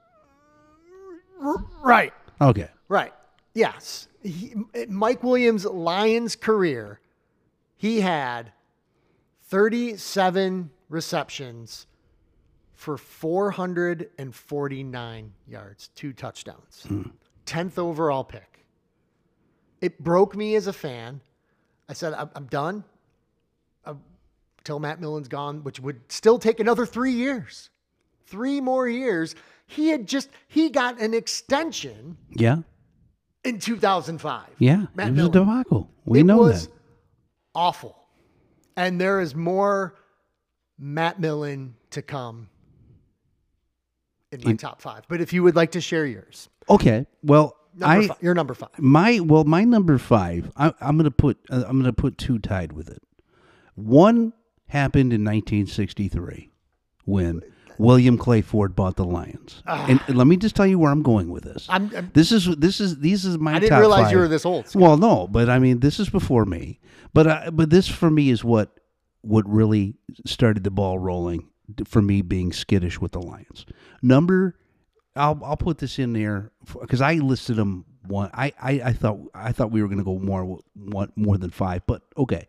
[1.84, 2.14] Right.
[2.42, 2.70] Okay.
[2.88, 3.14] Right.
[3.54, 4.08] Yes.
[4.24, 4.56] He,
[4.88, 7.00] Mike Williams' Lions career,
[7.78, 8.52] he had
[9.44, 11.88] 37 receptions
[12.76, 17.04] for 449 yards, two touchdowns, hmm.
[17.46, 18.66] 10th overall pick.
[19.82, 21.22] It broke me as a fan.
[21.90, 22.84] I said, I'm, I'm done
[23.86, 27.70] until Matt Millen's gone, which would still take another three years.
[28.26, 29.36] Three more years.
[29.68, 32.58] He had just, he got an extension Yeah.
[33.44, 34.48] in 2005.
[34.58, 34.88] Yeah.
[34.96, 35.30] Matt it was Millen.
[35.30, 35.92] a debacle.
[36.06, 36.74] We it know was that.
[37.54, 37.96] awful.
[38.76, 39.94] And there is more
[40.80, 42.50] Matt Millen to come
[44.36, 45.04] in my In- top five.
[45.08, 47.06] But if you would like to share yours, Okay.
[47.24, 48.70] Well, number I fi- you're number five.
[48.80, 50.52] my well my number five.
[50.58, 53.02] I, I'm gonna put uh, I'm gonna put two tied with it.
[53.76, 54.34] One
[54.68, 56.50] happened in 1963
[57.06, 57.42] when
[57.78, 59.62] William Clay Ford bought the Lions.
[59.68, 61.68] And, and let me just tell you where I'm going with this.
[61.70, 63.56] I'm- I'm- this is this is these is my.
[63.56, 64.74] I didn't realize you were this old.
[64.74, 66.80] Well, no, but I mean, this is before me.
[67.14, 68.72] But uh, but this for me is what
[69.22, 69.96] what really
[70.26, 71.48] started the ball rolling
[71.86, 73.66] for me being skittish with the Lions.
[74.02, 74.56] Number,
[75.16, 78.30] I'll I'll put this in there because I listed them one.
[78.34, 81.50] I, I I thought I thought we were going to go more one more than
[81.50, 82.48] five, but okay.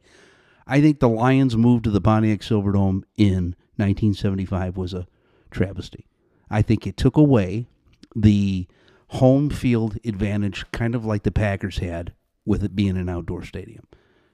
[0.68, 5.06] I think the Lions move to the Pontiac Silverdome in 1975 was a
[5.52, 6.08] travesty.
[6.50, 7.68] I think it took away
[8.16, 8.66] the
[9.08, 13.86] home field advantage, kind of like the Packers had with it being an outdoor stadium.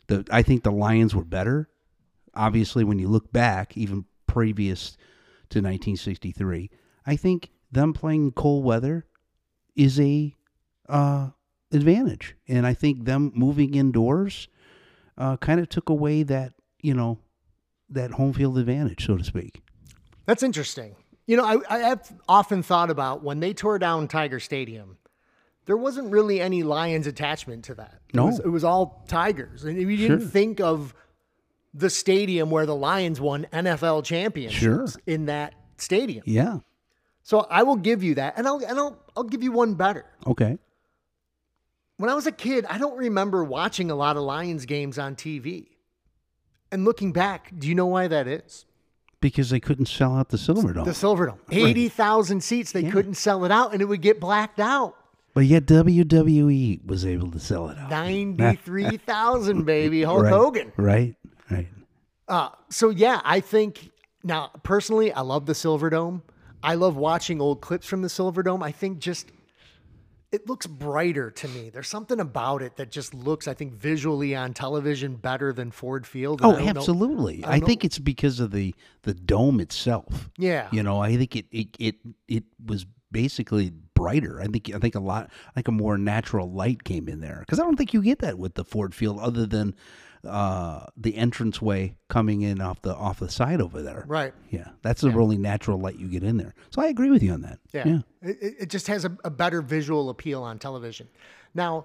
[0.06, 1.68] The I think the Lions were better.
[2.34, 4.96] Obviously, when you look back, even previous
[5.50, 6.70] to 1963,
[7.06, 9.06] I think them playing cold weather
[9.76, 10.34] is a
[10.88, 11.28] uh,
[11.70, 14.48] advantage, and I think them moving indoors
[15.18, 17.18] uh, kind of took away that you know
[17.90, 19.62] that home field advantage, so to speak.
[20.26, 20.96] That's interesting.
[21.26, 24.96] You know, I, I have often thought about when they tore down Tiger Stadium,
[25.66, 28.00] there wasn't really any Lions attachment to that.
[28.14, 28.24] No.
[28.24, 29.64] It was, it was all Tigers.
[29.64, 30.28] And we didn't Sure.
[30.28, 30.94] think of
[31.74, 34.86] the stadium where the Lions won NFL championships Sure.
[35.06, 36.22] in that stadium.
[36.26, 36.58] Yeah.
[37.22, 38.34] So I will give you that.
[38.36, 40.04] And I'll, and I'll, I'll give you one better.
[40.26, 40.58] Okay.
[41.96, 45.14] When I was a kid, I don't remember watching a lot of Lions games on
[45.14, 45.66] TV.
[46.72, 48.64] And looking back, do you know why that is?
[49.20, 50.84] Because they couldn't sell out the Silverdome.
[50.84, 51.38] The Silverdome.
[51.50, 52.72] 80,000 seats.
[52.72, 52.90] They Yeah.
[52.90, 54.96] couldn't sell it out and it would get blacked out.
[55.34, 57.88] But yet WWE was able to sell it out.
[57.88, 60.02] 93,000, baby.
[60.02, 60.72] Hulk right, Hogan.
[60.76, 61.14] Right.
[61.52, 61.68] Right.
[62.28, 63.90] Uh, so, yeah, I think
[64.24, 66.22] now, personally, I love the Silverdome.
[66.62, 68.62] I love watching old clips from the Silverdome.
[68.62, 69.30] I think just
[70.30, 71.68] it looks brighter to me.
[71.68, 76.06] There's something about it that just looks, I think, visually on television better than Ford
[76.06, 76.40] Field.
[76.40, 77.44] And Oh, I don't know- absolutely.
[77.44, 80.30] I I, think it's because of the the dome itself.
[80.38, 80.68] Yeah.
[80.72, 81.96] You know, I think it it it,
[82.28, 84.40] it was basically brighter.
[84.40, 87.60] I think I think a lot like a more natural light came in there because
[87.60, 89.74] I don't think you get that with the Ford Field other than
[90.28, 94.04] uh the entranceway coming in off the off the side over there.
[94.06, 94.32] Right.
[94.50, 96.54] Yeah, that's the really natural light you get in there.
[96.70, 97.58] So I agree with you on that.
[97.72, 97.98] Yeah.
[98.22, 101.08] It, it- it just has a, a better visual appeal on television.
[101.54, 101.84] Now,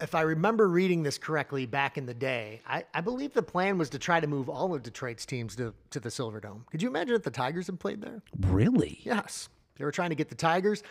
[0.00, 3.78] if I remember reading this correctly back in the day, I, I believe the plan
[3.78, 6.66] was to try to move all of Detroit's teams to, to the Silverdome.
[6.70, 8.20] Could you imagine if the Tigers had played there?
[8.40, 9.00] Really?
[9.02, 9.48] Yes.
[9.76, 10.82] They were trying to get the Tigers.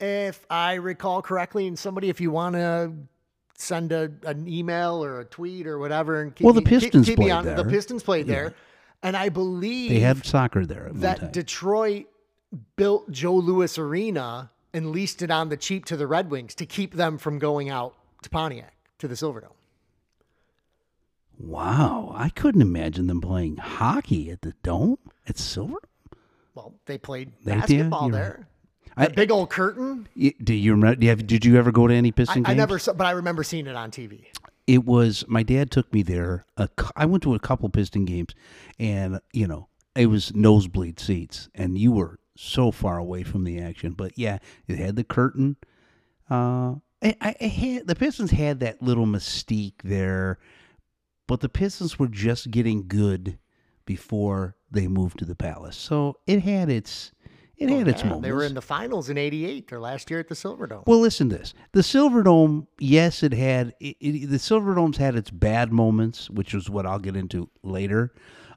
[0.00, 2.92] If I recall correctly, and somebody, if you want to
[3.56, 7.06] send a, an email or a tweet or whatever, and keep Well, the keep- Pistons
[7.06, 7.64] keep me played on, the.
[7.64, 8.34] Pistons played Yeah.
[8.34, 8.54] there,
[9.02, 11.32] and I believe They had soccer there at that time.
[11.32, 12.06] Detroit
[12.76, 16.66] built Joe Louis Arena and leased it on the cheap to the Red Wings to
[16.66, 19.52] keep them from going out to Pontiac to the Silverdome.
[21.38, 25.78] wow, I couldn't imagine them playing hockey at the dome at Silver.
[26.54, 28.48] Well, they played They did, basketball you're there.
[28.96, 30.08] I- big old curtain.
[30.42, 30.96] Do you remember?
[30.96, 32.48] Do you have, did you ever go to any Piston I games?
[32.48, 34.26] I never saw, but I remember seeing it on TV.
[34.66, 36.46] it was my dad took me there.
[36.56, 38.34] A, I went to a couple Piston games,
[38.78, 43.60] and you know it was nosebleed seats, and you were so far away from the
[43.60, 43.92] action.
[43.92, 45.56] But yeah, it had the curtain.
[46.30, 50.38] Uh, I, I it had the Pistons had that little mystique there,
[51.26, 53.38] but the Pistons were just getting good
[53.86, 57.12] before they moved to the Palace, so it had its
[57.56, 58.26] it had its Oh, Yeah, moments.
[58.28, 60.86] They were in the finals in '88 or last year at the Silverdome.
[60.86, 61.54] Well, listen to this.
[61.72, 66.68] The Silverdome, yes, it had it, it, the Silverdome's had its bad moments, which is
[66.70, 68.12] what I'll get into later.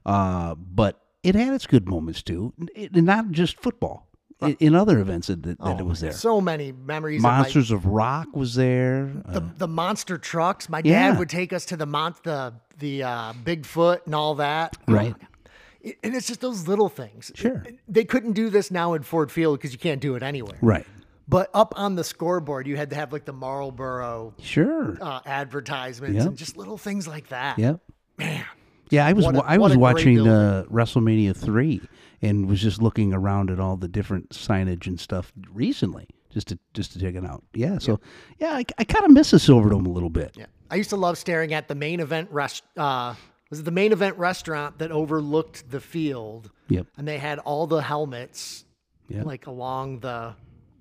[0.06, 4.04] Uh, but it had its good moments too, It- not just football.
[4.40, 6.12] In, in other events that, that Oh, it was there.
[6.12, 7.18] So many memories.
[7.18, 9.10] of my- Monsters of Rock was there.
[9.26, 10.68] the, Uh, the monster trucks.
[10.68, 11.18] My dad Yeah.
[11.18, 14.76] would take us to the mon- the the uh, Bigfoot and all that.
[14.86, 15.14] Oh, Right.
[16.02, 17.30] And it's just those little things.
[17.34, 17.64] Sure.
[17.88, 20.58] They couldn't do this now in Ford Field because you can't do it anywhere.
[20.62, 20.86] right.
[21.30, 24.96] But up on the scoreboard, you had to have like the Marlboro Sure.
[24.98, 26.26] uh, advertisements Yep.
[26.26, 27.58] and just little things like that.
[27.58, 27.80] Yep.
[28.16, 28.44] Man.
[28.90, 31.82] Yeah, I was a- I was watching uh, WrestleMania three
[32.22, 36.58] and was just looking around at all the different signage and stuff recently, just to
[36.72, 37.44] just to check it out.
[37.52, 38.00] Yeah, so
[38.38, 40.34] yeah, I, I kind of miss the Silverdome a little bit.
[40.34, 40.46] Yeah.
[40.70, 42.62] I used to love staring at the main event rest.
[42.74, 43.14] Uh,
[43.50, 46.50] was it the main event restaurant that overlooked the field?
[46.68, 46.86] Yep.
[46.96, 48.64] And they had all the helmets,
[49.08, 49.24] Yep.
[49.26, 50.34] like along the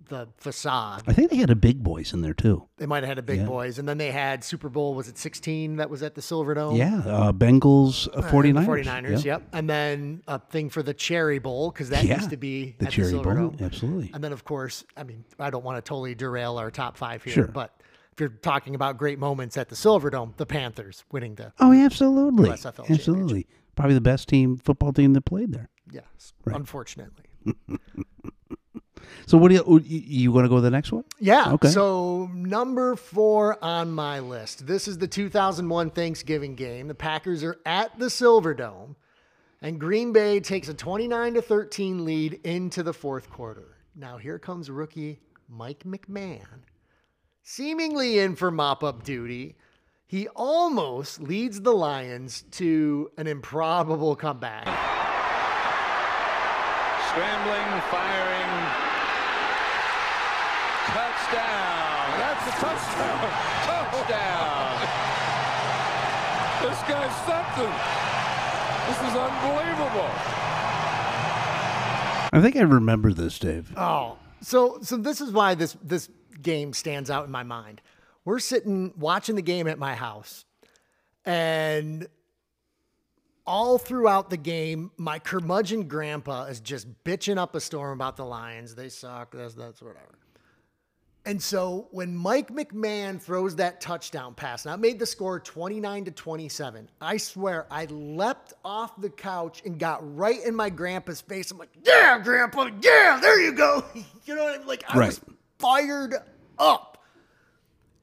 [0.10, 1.04] the facade.
[1.06, 2.66] I think they had a big boys in there too.
[2.78, 3.46] They might have had a big Yeah.
[3.46, 4.94] boys, and then they had Super Bowl.
[4.96, 6.78] Was it 16 that was at the Silverdome?
[6.78, 8.66] Yeah, uh, Bengals, uh, Uh, 49ers.
[8.66, 9.34] 49ers, yeah.
[9.34, 9.44] yep.
[9.52, 12.86] And then a thing for the Cherry Bowl because that Yeah, used to be the
[12.86, 14.10] at Cherry the Bowl, absolutely.
[14.14, 17.22] And then of course, I mean, I don't want to totally derail our top five
[17.22, 17.48] here, Sure.
[17.48, 17.78] but
[18.18, 21.86] if you're talking about great moments at the Silverdome, the Panthers winning the Oh, yeah,
[21.86, 23.46] absolutely, USFL absolutely.
[23.76, 25.70] Probably the best team football team that played there.
[25.92, 26.56] yes, Right.
[26.56, 27.26] unfortunately.
[29.26, 31.04] So what do you oh, you, you want to go to the next one?
[31.20, 31.52] Yeah.
[31.54, 31.68] Okay.
[31.70, 34.66] So number four on my list.
[34.68, 36.88] This is the 2001 Thanksgiving game.
[36.88, 38.96] The Packers are at the Silverdome,
[39.62, 43.78] and Green Bay takes a 29 to 13 lead into the fourth quarter.
[43.96, 46.64] Now here comes rookie Mike McMahon,
[47.48, 49.56] seemingly in for mop-up duty.
[50.06, 54.66] He almost leads the Lions to an improbable comeback.
[57.08, 58.52] Scrambling, firing.
[60.92, 62.20] Touchdown.
[62.20, 63.32] That's a touchdown.
[63.64, 64.76] touchdown.
[66.64, 67.74] This guy's something.
[68.88, 70.12] This is unbelievable.
[72.34, 73.74] I think I remember this, Dave.
[73.78, 76.10] Oh, so so this is why this this
[76.42, 77.82] game stands out in my mind.
[78.26, 80.46] We're sitting watching the game at my house,
[81.26, 82.08] and
[83.46, 88.26] all throughout the game, my curmudgeon grandpa is just bitching up a storm about the
[88.26, 88.76] Lions.
[88.76, 89.32] They suck.
[89.32, 90.20] That's that's whatever.
[91.28, 96.06] And so when Mike McMahon throws that touchdown pass, now it made the score 29
[96.06, 96.90] to 27.
[97.02, 101.52] I swear I leapt off the couch and got right in my grandpa's face.
[101.52, 103.84] I'm like, yeah, grandpa, yeah, there you go.
[104.26, 104.68] you know what I mean?
[104.68, 105.37] Like I was Right.
[105.60, 106.16] Fired
[106.58, 106.98] up.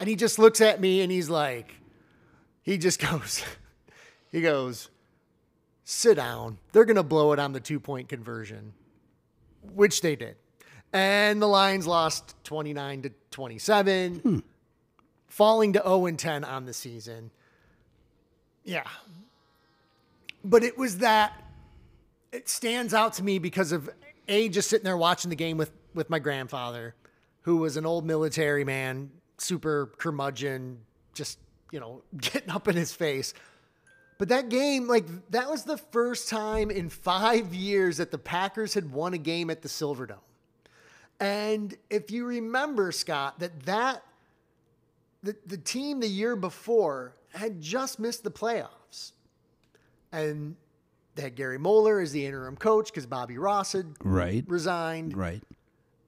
[0.00, 1.74] And he just looks at me and he's like,
[2.62, 3.44] he just goes,
[4.30, 4.90] he goes,
[5.84, 6.58] sit down.
[6.72, 8.72] They're going to blow it on the two point conversion,
[9.74, 10.36] which they did.
[10.92, 14.38] And the Lions lost 29 to 27, hmm.
[15.26, 17.30] falling to 0 and 10 on the season.
[18.64, 18.84] Yeah.
[20.44, 21.32] But it was that
[22.30, 23.90] it stands out to me because of
[24.28, 26.94] A, just sitting there watching the game with, with my grandfather,
[27.44, 30.78] who was an old military man, super curmudgeon,
[31.14, 31.38] just,
[31.70, 33.32] you know, getting up in his face.
[34.18, 38.74] But that game, like, that was the first time in five years that the Packers
[38.74, 40.18] had won a game at the Silverdome.
[41.20, 44.02] And if you remember, Scott, that that
[45.22, 49.12] the, the team the year before had just missed the playoffs.
[50.12, 50.54] And
[51.14, 54.44] they had Gary Moeller as the interim coach because Bobby Ross had Right.
[54.46, 55.16] resigned.
[55.16, 55.42] Right.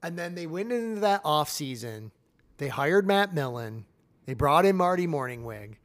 [0.03, 2.11] And then they went into that offseason.
[2.57, 3.85] They hired Matt Millen
[4.25, 5.75] They brought in Marty Mornhinweg,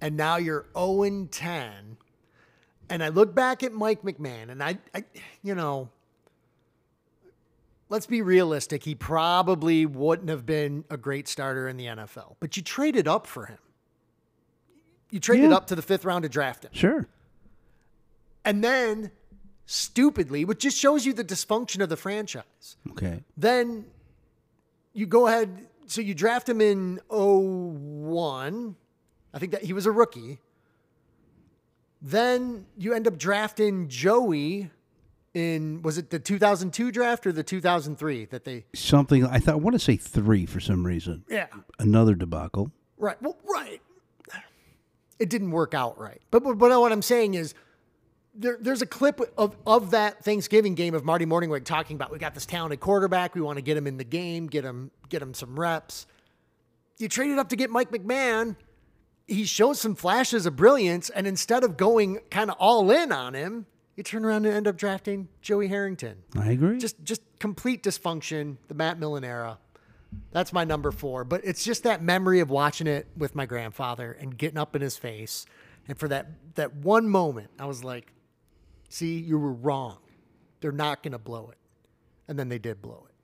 [0.00, 1.96] and now you're 0 10.
[2.90, 5.04] And I look back at Mike McMahon, and I, I,
[5.42, 5.88] you know,
[7.88, 8.84] let's be realistic.
[8.84, 13.26] He probably wouldn't have been a great starter in the NFL, but you traded up
[13.26, 13.58] for him.
[15.10, 15.56] You traded Yeah.
[15.56, 16.70] up to the fifth round to draft him.
[16.74, 17.06] Sure.
[18.44, 19.10] And then,
[19.66, 23.22] stupidly, which just shows you the dysfunction of the franchise, Okay.
[23.36, 23.84] then
[24.92, 25.68] you go ahead.
[25.86, 28.76] So you draft him in 01.
[29.34, 30.38] I think that he was a rookie.
[32.00, 34.70] Then you end up drafting Joey
[35.34, 39.58] in, was it the 2002 draft or the 2003 that they, Something I thought I
[39.58, 41.24] want to say three for some reason.
[41.28, 41.46] yeah.
[41.78, 42.72] Another debacle.
[42.98, 43.20] Right.
[43.22, 43.80] Well, right.
[45.18, 46.20] It didn't work out right.
[46.32, 47.54] But, but, but what I'm saying is
[48.34, 52.18] there, there's a clip of, of that Thanksgiving game of Marty Mornhinweg talking about we
[52.18, 53.34] got this talented quarterback.
[53.34, 56.06] We want to get him in the game, get him get him some reps.
[56.98, 58.56] You traded up to get Mike McMahon.
[59.26, 63.34] He shows some flashes of brilliance, and instead of going kind of all in on
[63.34, 63.66] him,
[63.96, 66.16] you turn around and end up drafting Joey Harrington.
[66.36, 66.78] I agree.
[66.78, 69.58] Just just complete dysfunction, the Matt Millen era.
[70.30, 71.24] That's my number four.
[71.24, 74.82] But it's just that memory of watching it with my grandfather and getting up in
[74.82, 75.46] his face.
[75.88, 78.12] And for that that one moment, I was like,
[78.92, 79.98] see, you were wrong.
[80.60, 81.58] They're not gonna blow it.
[82.28, 83.14] And then they did blow it.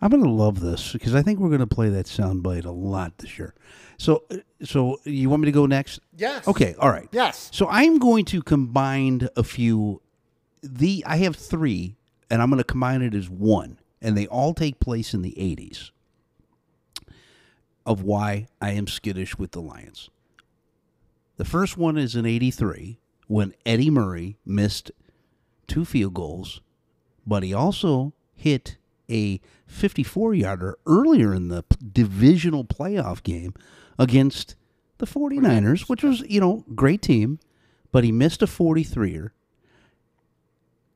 [0.00, 3.38] I'm gonna love this because I think we're gonna play that soundbite a lot this
[3.38, 3.54] year.
[3.98, 6.00] So, uh, so you want me to go next?
[6.16, 6.46] Yes.
[6.46, 6.74] Okay.
[6.78, 7.08] All right.
[7.12, 7.50] Yes.
[7.52, 10.02] So I'm going to combine a few.
[10.62, 11.96] The I have three,
[12.30, 15.32] and I'm going to combine it as one, and they all take place in the
[15.32, 15.90] '80s.
[17.84, 20.10] Of why I am skittish with the Lions.
[21.36, 24.90] The first one is in '83 when Eddie Murray missed
[25.66, 26.60] two field goals,
[27.26, 28.76] but he also hit
[29.10, 33.54] a 54 yarder earlier in the divisional playoff game
[33.98, 34.54] against
[34.98, 37.38] the 49ers, which was, you know, great team,
[37.92, 39.30] but he missed a 43er.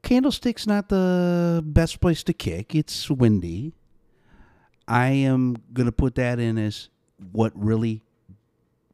[0.02, 2.74] Candlestick's not the best place to kick.
[2.74, 3.74] It's windy.
[4.88, 6.88] I am going to put that in as
[7.32, 8.02] what really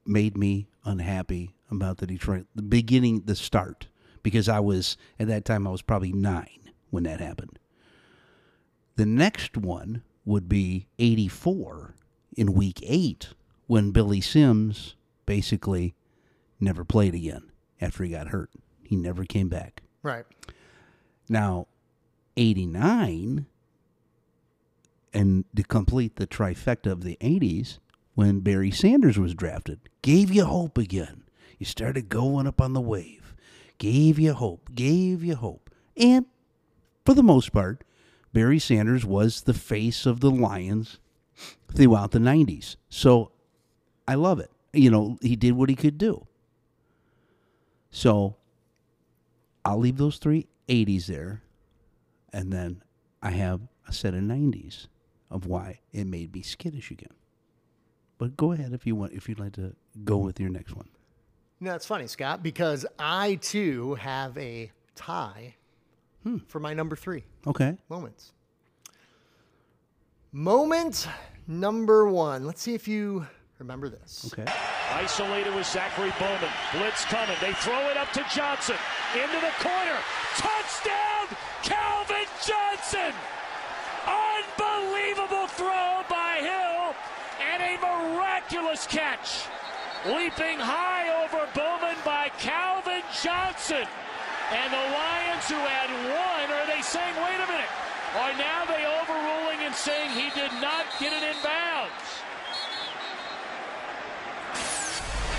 [0.05, 3.89] made me unhappy about the Detroit, the beginning, the start,
[4.23, 7.59] because I was, at that time, I was probably nine when that happened.
[8.97, 11.95] The next one would be 84
[12.37, 13.29] in week eight
[13.67, 14.95] when Billy Sims
[15.27, 15.95] basically
[16.61, 18.51] never played again after he got hurt.
[18.83, 19.83] He never came back.
[20.03, 20.25] Right.
[21.29, 21.67] Now,
[22.37, 23.47] 89,
[25.13, 27.79] and to complete the trifecta of the 80s,
[28.17, 31.23] when Barry Sanders was drafted, gave you hope again.
[31.59, 33.35] You started going up on the wave,
[33.77, 35.71] gave you hope, gave you hope.
[35.99, 36.25] And
[37.05, 37.85] for the most part,
[38.33, 40.99] Barry Sanders was the face of the Lions
[41.75, 42.77] throughout the 90s.
[42.89, 43.33] So
[44.09, 44.51] I love it.
[44.73, 46.27] You know, he did what he could do.
[47.91, 48.37] So
[49.63, 51.43] I'll leave those three 80s there,
[52.33, 52.83] and then
[53.23, 54.87] I have a set of 90s
[55.31, 57.13] of why it made me skittish again.
[58.19, 60.27] But go ahead if you want, if you'd like to go mm-hmm.
[60.27, 60.89] with your next one.
[61.61, 65.55] No, it's funny, Scott, because I too have a tie
[66.23, 66.39] hmm.
[66.49, 67.77] for my number three Okay.
[67.89, 68.33] moments.
[70.33, 71.09] Moment
[71.47, 72.45] number one.
[72.45, 73.27] Let's see if you
[73.59, 74.31] remember this.
[74.33, 74.51] Okay.
[74.93, 76.51] Isolated with Zackary Bowman.
[76.73, 77.37] Blitz coming.
[77.41, 78.77] They throw it up to Johnson.
[79.15, 79.99] Into the corner.
[80.37, 83.15] Touchdown, Calvin Johnson.
[84.05, 86.95] Unbelievable throw by Hill
[87.41, 87.77] and a
[88.77, 89.49] miraculous catch.
[90.07, 93.87] Leaping high over Bowman by Calvin Johnson.
[94.53, 97.73] And the Lions, who had one, are they saying, wait a minute,
[98.15, 101.93] are now they overruling and saying he did not get it in bounds?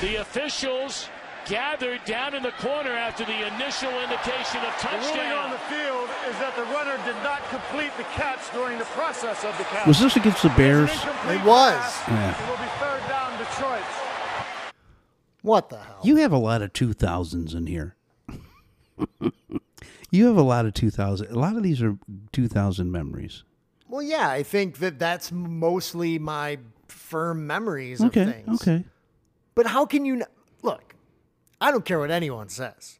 [0.01, 1.09] The officials
[1.49, 5.01] gathered down in the corner after the initial indication of touchdown.
[5.01, 8.77] The ruling on the field is that the runner did not complete the catch during
[8.77, 9.87] the process of the catch.
[9.87, 10.91] Was this against the Bears?
[10.91, 11.81] It was.
[12.07, 12.31] Yeah.
[12.31, 13.83] It will be third down Detroit.
[15.41, 15.99] What the hell?
[16.03, 17.95] You have a lot of 2000s in here.
[20.11, 21.27] you have a lot of 2000.
[21.31, 21.97] A lot of these are
[22.33, 23.43] 2000 memories.
[23.87, 26.57] Well, yeah, I think that that's mostly my
[26.89, 28.21] firm memories Okay.
[28.23, 28.61] of things.
[28.61, 28.83] Okay.
[29.55, 30.29] But how can you n- look?
[31.59, 32.99] I don't care what anyone says.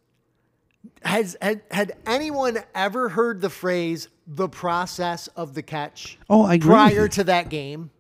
[1.03, 6.17] Has had, had anyone ever heard the phrase "the process of the catch"?
[6.29, 7.91] Oh, I agree Prior to that game,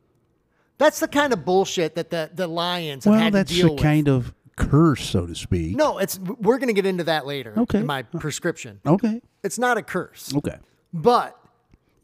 [0.77, 3.67] that's the kind of bullshit that the the Lions have Well, had that's to deal
[3.69, 3.81] a with.
[3.83, 5.75] kind of curse, so to speak.
[5.75, 7.53] no, it's we're going to get into that later.
[7.57, 7.79] Okay.
[7.79, 8.79] in my uh, prescription.
[8.85, 9.21] Okay.
[9.43, 10.57] It's not a curse, Okay.
[10.93, 11.37] but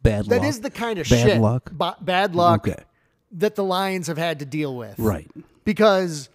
[0.04, 0.46] Bad that luck.
[0.50, 1.42] is the kind of Bad shit.
[1.42, 1.72] luck.
[1.72, 2.68] ba- bad luck.
[2.68, 2.84] Okay.
[3.32, 5.00] that the Lions have had to deal with.
[5.00, 5.30] Right.
[5.66, 6.30] Because,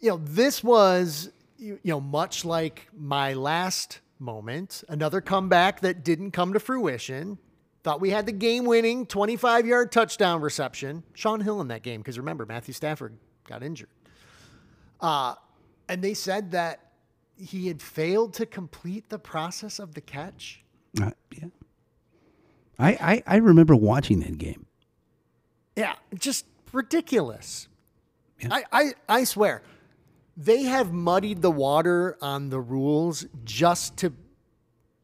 [0.00, 1.30] you know, this was,
[1.64, 7.38] you know, much like my last moment, another comeback that didn't come to fruition.
[7.82, 11.02] Thought we had the game winning 25 yard touchdown reception.
[11.14, 13.88] Shaun Hill in that game, because remember, Matthew Stafford got injured.
[15.00, 15.34] Uh,
[15.88, 16.92] and they said that
[17.36, 20.62] he had failed to complete the process of the catch.
[21.00, 21.48] Uh, yeah.
[22.78, 24.66] I, I I remember watching that game.
[25.76, 27.68] Yeah, just ridiculous.
[28.50, 29.62] I, I, I swear,
[30.36, 34.12] they have muddied the water on the rules just to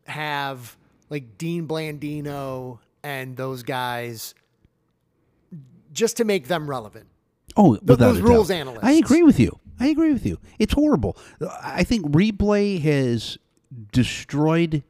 [0.07, 0.77] have
[1.09, 4.35] like Dean Blandino and those guys
[5.93, 7.07] just to make them relevant.
[7.57, 8.57] Oh, Th- those rules doubt.
[8.57, 8.85] analysts.
[8.85, 9.59] I agree with you.
[9.79, 10.39] I agree with you.
[10.59, 11.17] It's horrible.
[11.63, 13.39] I think replay has
[13.93, 14.83] destroyed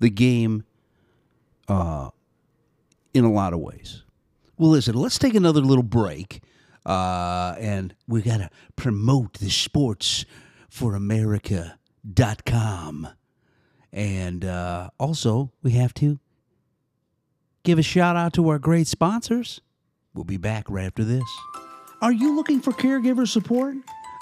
[0.00, 0.64] the game
[1.66, 2.10] uh,
[3.14, 4.02] in a lot of ways.
[4.58, 6.42] Well, listen, let's take another little break.
[6.84, 10.24] Uh, and we got to promote the sports
[10.68, 11.78] for America.com.
[13.92, 16.18] And uh, also, we have to
[17.62, 19.60] give a shout out to our great sponsors.
[20.14, 21.22] We'll be back right after this.
[22.02, 23.76] Are you looking for caregiver support?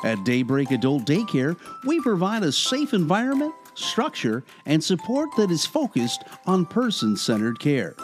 [0.04, 1.56] At Daybreak Adult Daycare,
[1.86, 7.94] we provide a safe environment, structure, and support that is focused on person centered care.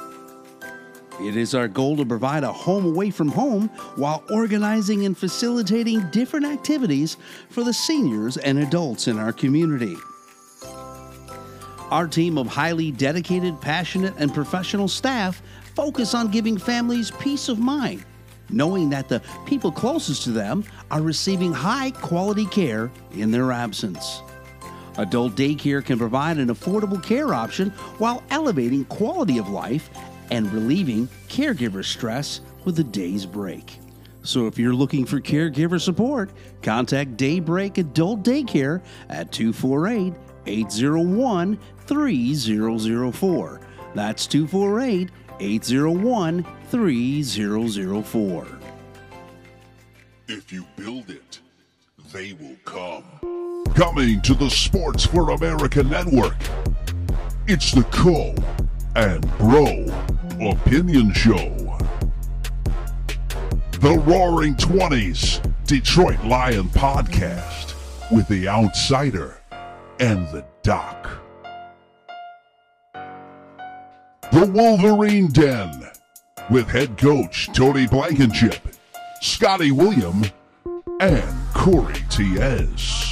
[1.21, 6.09] It is our goal to provide a home away from home while organizing and facilitating
[6.11, 7.17] different activities
[7.51, 9.97] for the seniors and adults in our community.
[11.91, 15.43] Our team of highly dedicated, passionate, and professional staff
[15.75, 18.05] focus on giving families peace of mind,
[18.51, 20.63] knowing that the people closest to them
[20.93, 24.23] are receiving high quality care in their absence.
[24.99, 29.91] Adult daycare can provide an affordable care option while elevating quality of life
[30.31, 33.79] and relieving caregiver stress with a day's break.
[34.23, 36.31] So if you're looking for caregiver support,
[36.63, 40.13] contact Daybreak Adult Daycare at 248
[40.47, 43.61] 801 3004.
[43.95, 45.11] That's 248
[45.41, 48.47] 801 3004.
[50.29, 51.41] If you build it,
[52.13, 53.05] they will come.
[53.75, 56.37] Coming to the Sports for America Network,
[57.47, 58.35] it's the Co
[58.99, 59.87] and Bro
[60.41, 61.79] Opinion Show.
[63.79, 67.75] The Roaring Twenties Detroit Lion Podcast
[68.11, 69.41] with the Outsider
[70.01, 71.09] and the Doc.
[74.33, 75.93] The Wolverine Den
[76.51, 78.57] with head coach Tony Blankenship,
[79.21, 80.25] Scotty William,
[80.99, 83.05] and Corey Tiez.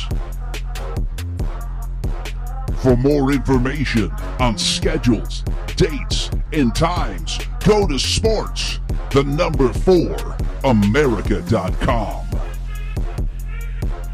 [2.83, 5.43] For more information on schedules,
[5.77, 12.27] dates, and times, go to sports, the number four, America.com.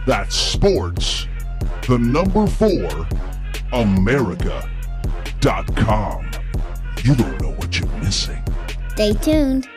[0.07, 1.27] That's sports,
[1.87, 3.07] the number four,
[3.73, 4.71] America.com.
[7.05, 8.43] You don't know what you're missing.
[8.91, 9.69] Stay tuned.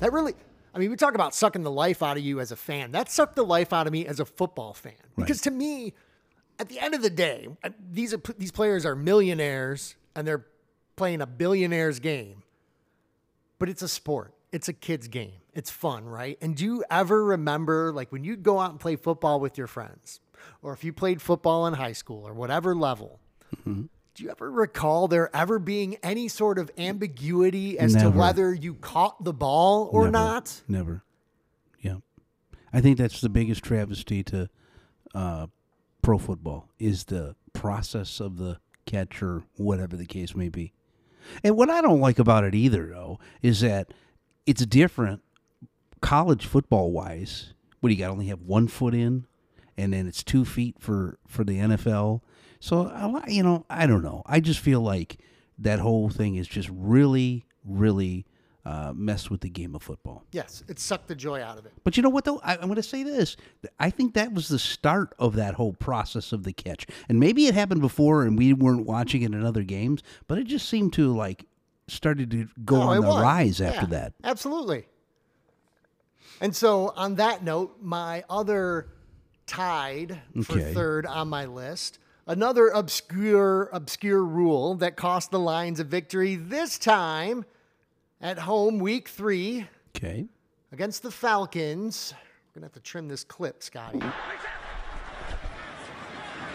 [0.00, 0.34] That really,
[0.74, 2.92] I mean, we talk about sucking the life out of you as a fan.
[2.92, 4.92] That sucked the life out of me as a football fan.
[5.16, 5.94] Because to me,
[6.60, 7.48] at the end of the day,
[7.90, 10.46] these are these players are millionaires and they're
[10.94, 12.42] playing a billionaire's game.
[13.58, 14.34] But it's a sport.
[14.52, 15.32] It's a kid's game.
[15.54, 16.36] It's fun, right?
[16.42, 19.66] And do you ever remember like when you'd go out and play football with your
[19.66, 20.20] friends,
[20.62, 23.20] or if you played football in high school or whatever level?
[23.64, 28.10] Do you ever recall there ever being any sort of ambiguity as Never.
[28.10, 30.12] to whether you caught the ball or Never.
[30.12, 30.62] not?
[30.68, 31.02] Never.
[31.80, 31.96] Yeah.
[32.72, 34.48] I think that's the biggest travesty to
[35.14, 35.46] uh,
[36.02, 40.72] pro football is the process of the catch or whatever the case may be.
[41.44, 43.92] And what I don't like about it either, though, is that
[44.46, 45.22] it's different
[46.00, 47.52] college football wise.
[47.80, 48.10] What do you got?
[48.10, 49.26] Only have one foot in,
[49.76, 52.22] and then it's two feet for for the NFL.
[52.58, 54.22] So lot- you know, I don't know.
[54.26, 55.18] I just feel like
[55.58, 58.26] that whole thing is just really, really
[58.64, 60.24] uh, messed with the game of football.
[60.32, 61.72] Yes, it sucked the joy out of it.
[61.82, 62.40] But you know what, though?
[62.44, 63.36] I, I'm going to say this.
[63.78, 66.86] I think that was the start of that whole process of the catch.
[67.08, 70.44] And maybe it happened before and we weren't watching it in other games, but it
[70.44, 71.46] just seemed to like
[71.88, 73.22] started to go No, on the was.
[73.22, 74.12] rise after Yeah, that.
[74.22, 74.86] Absolutely.
[76.40, 78.88] And so, on that note, my other
[79.46, 80.72] tied for Okay.
[80.72, 86.78] third on my list, another obscure, obscure rule that cost the Lions a victory this
[86.78, 87.44] time
[88.20, 89.66] at home, week three.
[89.96, 90.26] Okay.
[90.72, 92.14] Against the Falcons.
[92.48, 94.00] We're going to have to trim this clip, Scotty.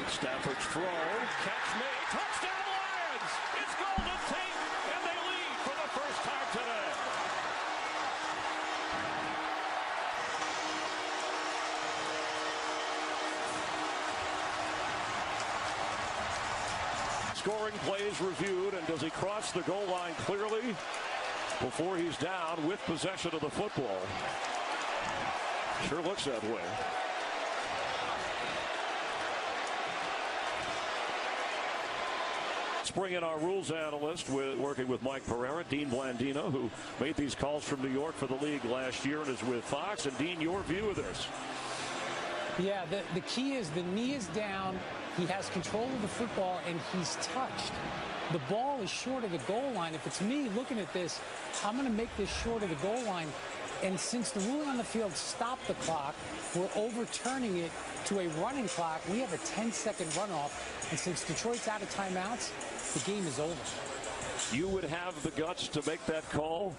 [0.09, 0.83] Stafford's throw.
[0.83, 2.05] Catch made.
[2.11, 3.31] Touchdown Lions.
[3.59, 4.59] It's Golden Tate,
[4.93, 6.89] and they lead for the first time today.
[17.35, 20.75] Scoring plays reviewed, and does he cross the goal line clearly?
[21.61, 23.99] Before he's down with possession of the football?
[25.89, 26.61] Sure looks that way.
[32.77, 37.15] Let's bring in our rules analyst with, working with Mike Pereira, Dean Blandino, who made
[37.15, 40.05] these calls from New York for the league last year and is with Fox.
[40.05, 41.27] And Dean, your view of this?
[42.59, 44.79] Yeah, the, the key is the knee is down.
[45.17, 47.73] He has control of the football and he's touched.
[48.31, 49.93] The ball is short of the goal line.
[49.93, 51.19] If it's me looking at this,
[51.63, 53.27] I'm going to make this short of the goal line.
[53.83, 56.15] And since the ruling on the field stopped the clock,
[56.55, 57.71] we're overturning it
[58.05, 59.01] to a running clock.
[59.11, 60.89] We have a 10-second runoff.
[60.89, 62.51] And since Detroit's out of timeouts,
[62.93, 63.55] the game is over.
[64.51, 66.73] You would have the guts to make that call?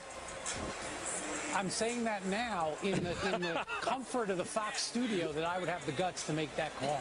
[1.57, 5.59] I'm saying that now in the in the comfort of the Fox studio that I
[5.59, 7.01] would have the guts to make that call.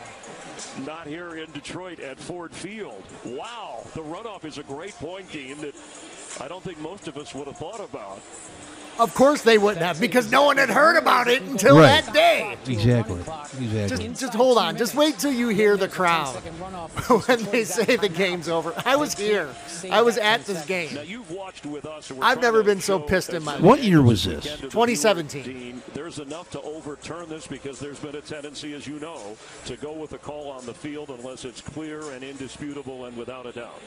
[0.86, 3.04] Not here in Detroit at Ford Field.
[3.26, 5.76] Wow, the runoff is a great point, Dean, that
[6.40, 8.22] I don't think most of us would have thought about.
[8.98, 12.04] Of course they wouldn't have because no one had heard about it until Right.
[12.06, 12.58] that day.
[12.68, 13.20] Exactly.
[13.20, 14.08] Exactly.
[14.08, 14.78] Just, just hold on.
[14.78, 16.34] Just wait till you hear the crowd
[17.28, 18.74] when they say the game's over.
[18.86, 19.50] I was here.
[19.92, 20.98] I was at this game.
[21.06, 22.10] You've watched with us.
[22.10, 24.02] and we're I've trying never to been so show pissed in my much What year
[24.02, 24.44] was this?
[24.46, 25.44] the 2017.
[25.44, 29.36] viewers, Dean, there's enough to overturn this because there's been a tendency, as you know,
[29.66, 33.46] to go with the call on the field unless it's clear and indisputable and without
[33.46, 33.80] a doubt.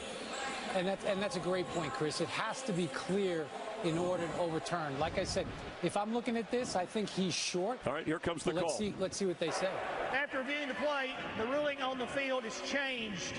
[0.75, 2.21] And that's and that's a great point, Chris.
[2.21, 3.47] It has to be clear
[3.83, 4.97] in order to overturn.
[4.99, 5.45] Like I said,
[5.83, 7.79] if I'm looking at this, I think he's short.
[7.85, 8.77] All right, here comes the let's call.
[8.77, 9.69] see let's see what they say.
[10.13, 13.33] After reviewing the play, the ruling on the field is changed.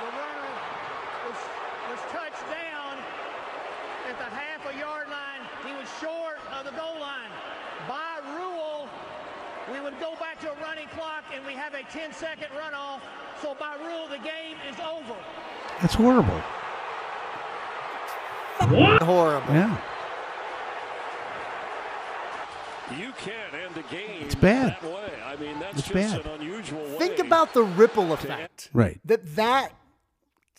[0.00, 0.50] The runner
[1.28, 1.38] was,
[1.90, 2.98] was touched down
[4.08, 5.46] at the half a yard line.
[5.66, 7.30] He was short of the goal line.
[7.88, 8.88] By rule,
[9.72, 13.00] we would go back to a running clock and we have a 10 second runoff.
[13.40, 15.16] So by rule, the game is over.
[15.80, 16.40] That's horrible.
[18.60, 19.54] Horrible.
[19.54, 19.76] Yeah.
[22.98, 24.76] You can't end a game It's bad.
[24.80, 25.12] that way.
[25.24, 26.26] I mean, that's It's just bad.
[26.26, 26.98] an unusual way.
[26.98, 28.68] Think about the ripple effect.
[28.72, 29.00] Right.
[29.04, 29.72] That that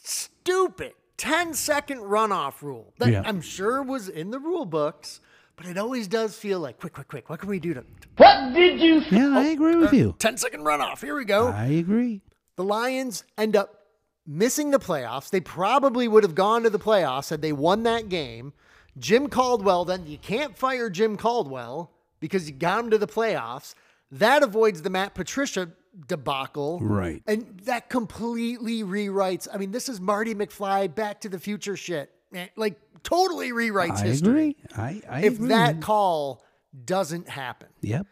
[0.02, 3.22] stupid 10 second runoff rule that Yeah.
[3.26, 5.22] I'm sure was in the rule books,
[5.56, 7.30] but it always does feel like quick, quick, quick.
[7.30, 7.86] What can we do to
[8.18, 10.16] What did you Yeah, I oh, agree with uh, you.
[10.20, 11.02] 10 second runoff?
[11.02, 11.48] Here we go.
[11.50, 12.22] I agree.
[12.56, 13.84] The Lions end up
[14.28, 15.30] missing the playoffs.
[15.30, 18.53] They probably would have gone to the playoffs had they won that game.
[18.97, 23.76] Jim Caldwell, then you can't fire Jim Caldwell because you got him to the playoffs.
[24.11, 25.69] That avoids the Matt Patricia
[26.07, 26.80] debacle.
[26.82, 27.21] Right.
[27.28, 29.47] And that completely rewrites.
[29.53, 32.11] I mean, this is Marty McFly back to the future shit.
[32.34, 34.30] Eh, like totally rewrites I history.
[34.30, 34.55] agree.
[34.76, 35.49] I, I if agree.
[35.49, 36.43] that call
[36.86, 37.69] doesn't happen.
[37.82, 38.07] Yep.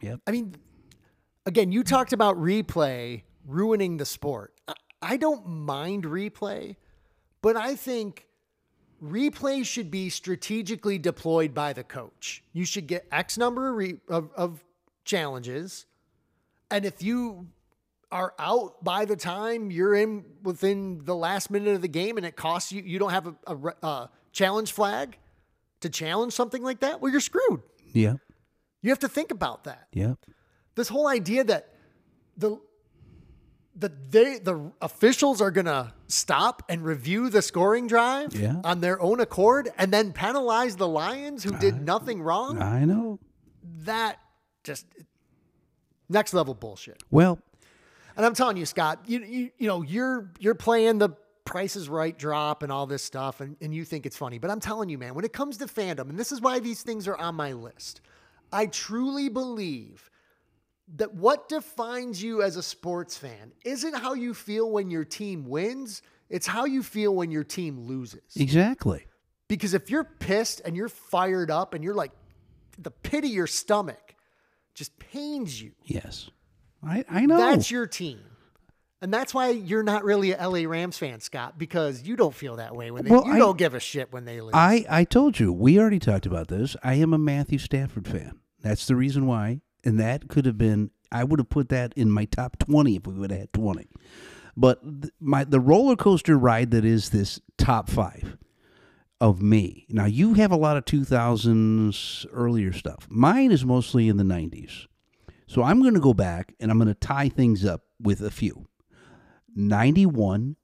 [0.00, 0.20] Yep.
[0.26, 0.54] I mean,
[1.46, 4.52] again, you talked about replay ruining the sport.
[5.02, 6.76] I- don't mind replay,
[7.42, 8.26] but I think
[9.02, 12.42] replay should be strategically deployed by the coach.
[12.52, 14.64] You should get X number of, re- of, of
[15.04, 15.86] challenges.
[16.70, 17.48] And if you
[18.10, 22.26] are out by the time you're in within the last minute of the game and
[22.26, 25.18] it costs you, you don't have a, a uh, challenge flag
[25.80, 27.62] to challenge something like that, well, you're screwed.
[27.92, 28.14] Yeah.
[28.82, 30.14] You have to think about that Yeah.
[30.74, 31.70] this whole idea that
[32.36, 32.58] the
[33.74, 38.60] the they the officials are gonna stop and review the scoring drive Yeah.
[38.64, 42.60] on their own accord and then penalize the Lions who did nothing wrong.
[42.60, 43.18] I know.
[43.84, 44.18] that
[44.64, 44.86] just
[46.08, 47.02] next level bullshit.
[47.10, 47.38] Well,
[48.16, 51.10] And I'm telling you, Scott, you you, you know you're you're playing the
[51.44, 54.38] Price is Right drop and all this stuff, and, and you think it's funny.
[54.38, 56.82] But I'm telling you, man, when it comes to fandom, and this is why these
[56.82, 58.00] things are on my list,
[58.52, 60.08] I truly believe
[60.96, 65.46] that what defines you as a sports fan isn't how you feel when your team
[65.46, 68.20] wins, it's how you feel when your team loses.
[68.36, 69.06] exactly.
[69.48, 72.12] Because if you're pissed and you're fired up and you're like,
[72.78, 74.14] the pit of your stomach
[74.74, 75.72] just pains you.
[75.84, 76.30] Yes.
[76.82, 77.36] I, I know.
[77.36, 78.18] That's your team.
[79.02, 82.56] And that's why you're not really a LA Rams fan, Scott, because you don't feel
[82.56, 84.52] that way when they Well, you I- don't give a shit when they lose.
[84.54, 86.76] I, I told you, we already talked about this.
[86.82, 88.40] I am a Matthew Stafford fan.
[88.62, 89.60] That's the reason why.
[89.84, 93.06] And that could have been, I would have put that in my top 20 if
[93.06, 93.88] we would have had 20.
[94.56, 98.36] But th- my the roller coaster ride that is this top five
[99.20, 99.86] of me.
[99.88, 103.06] Now, you have a lot of 2000s earlier stuff.
[103.08, 104.86] Mine is mostly in the 90s.
[105.46, 108.30] So I'm going to go back and I'm going to tie things up with a
[108.30, 108.66] few.
[109.54, 110.56] 91,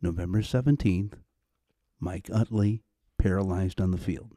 [0.00, 1.14] November 17th,
[2.00, 2.82] Mike Utley
[3.18, 4.32] paralyzed on the field.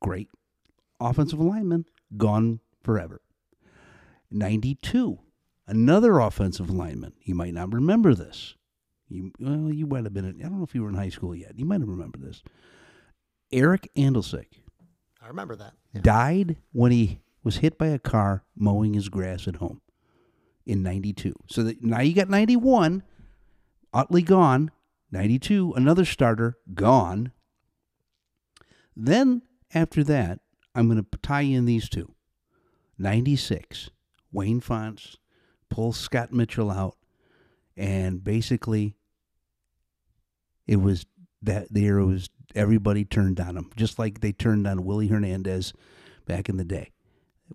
[0.00, 0.28] Great
[1.00, 1.84] offensive lineman,
[2.16, 3.20] gone forever.
[4.30, 5.18] 92,
[5.66, 7.14] another offensive lineman.
[7.22, 8.54] You might not remember this.
[9.08, 10.26] You well, you might have been.
[10.26, 11.58] In, I don't know if you were in high school yet.
[11.58, 12.42] You might have remembered this.
[13.50, 14.46] Eric Andolsek
[15.22, 15.72] I remember that.
[16.02, 19.80] died when he was hit by a car mowing his grass at home
[20.66, 21.34] in 92.
[21.46, 23.02] So that, now you got 91,
[23.92, 24.70] Utley gone.
[25.10, 27.32] 92, another starter gone.
[28.94, 30.40] Then after that,
[30.74, 32.14] I'm going to tie in these two.
[32.98, 33.90] 96,
[34.32, 35.16] Wayne Fontes
[35.68, 36.96] pulls Scott Mitchell out,
[37.76, 38.96] and basically
[40.66, 41.06] it was
[41.42, 45.72] that there was everybody turned on him, just like they turned on Willie Hernandez
[46.26, 46.90] back in the day.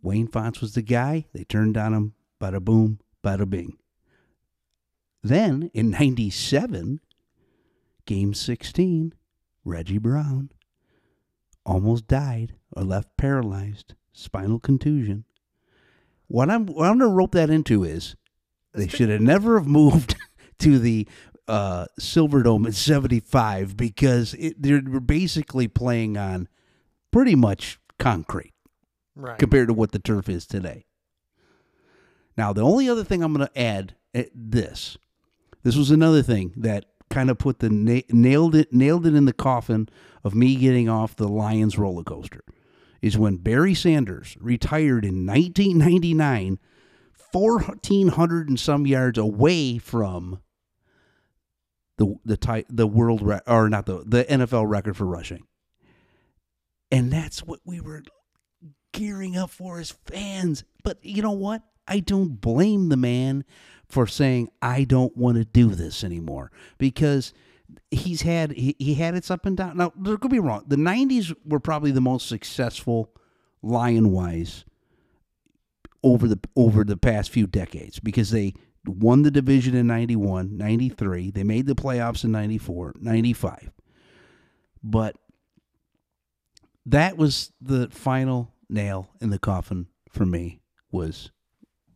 [0.02, 1.26] Wayne Fontes was the guy.
[1.34, 2.14] They turned on him.
[2.42, 3.78] Bada boom, bada bing.
[5.22, 7.00] Then in 97,
[8.06, 9.14] game 16,
[9.64, 10.52] Reggie Brown
[11.66, 15.26] almost died or left paralyzed, spinal contusion.
[16.34, 18.16] What I'm what I'm going to rope that into is
[18.74, 20.16] they should have never have moved
[20.58, 21.08] to the
[21.48, 26.48] uh, Silverdome at 75 because it, they're basically playing on
[27.12, 28.52] pretty much concrete
[29.16, 29.38] Right.
[29.38, 30.86] compared to what the turf is today.
[32.36, 34.98] Now, the only other thing I'm going to add eh, this.
[35.62, 39.26] This was another thing that kind of put the na- nailed it nailed it in
[39.26, 39.88] the coffin
[40.24, 42.42] of me getting off the Lions roller coaster.
[43.04, 46.58] Is when Barry Sanders retired in 1999,
[47.34, 50.40] 1400 and some yards away from
[51.98, 55.46] the the the world re- or not the the NFL record for rushing.
[56.92, 58.04] And that's what we were
[58.94, 60.64] gearing up for as fans.
[60.84, 61.62] But you know what?
[61.86, 63.44] I don't blame the man
[63.86, 67.34] for saying I don't want to do this anymore because
[67.92, 69.78] he's had he, he had its up and down.
[69.78, 70.64] Now, there could be wrong.
[70.68, 73.14] The '90s were probably the most successful
[73.62, 74.66] lion wise
[76.04, 78.54] over the over the past few decades because they
[78.86, 83.72] won the division in 91, 93, they made the playoffs in 94, 95.
[84.84, 85.16] But
[86.86, 90.60] that was the final nail in the coffin for me
[90.92, 91.32] was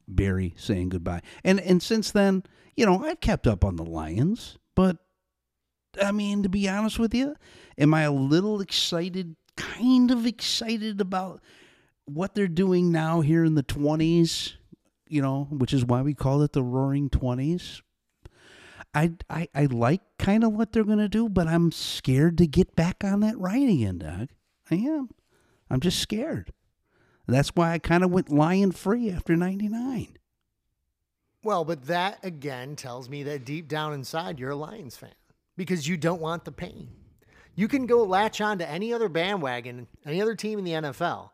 [0.07, 1.21] Barry saying goodbye.
[1.43, 2.43] And and since then,
[2.75, 4.97] you know, I've kept up on the Lions, but
[6.01, 7.35] I mean, to be honest with you,
[7.77, 11.41] am I a little excited, kind of excited about
[12.05, 14.53] what they're doing now here in the 20s,
[15.07, 17.81] you know, which is why we call it the roaring 20s?
[18.93, 22.47] I, I, I like kind of what they're going to do, but I'm scared to
[22.47, 24.29] get back on that ride again, Doug.
[24.71, 25.09] I am.
[25.69, 26.51] I'm just scared.
[27.27, 30.17] That's why I kind of went lion free after 99.
[31.43, 35.11] Well, but that again tells me that deep down inside you're a Lions fan
[35.57, 36.89] because you don't want the pain.
[37.55, 41.31] You can go latch on to any other bandwagon, any other team in the NFL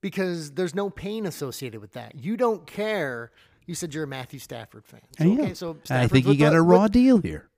[0.00, 2.14] because there's no pain associated with that.
[2.14, 3.32] You don't care.
[3.66, 5.00] You said you're a Matthew Stafford fan.
[5.18, 7.48] So, I okay, so I think you got the- a raw with- deal here.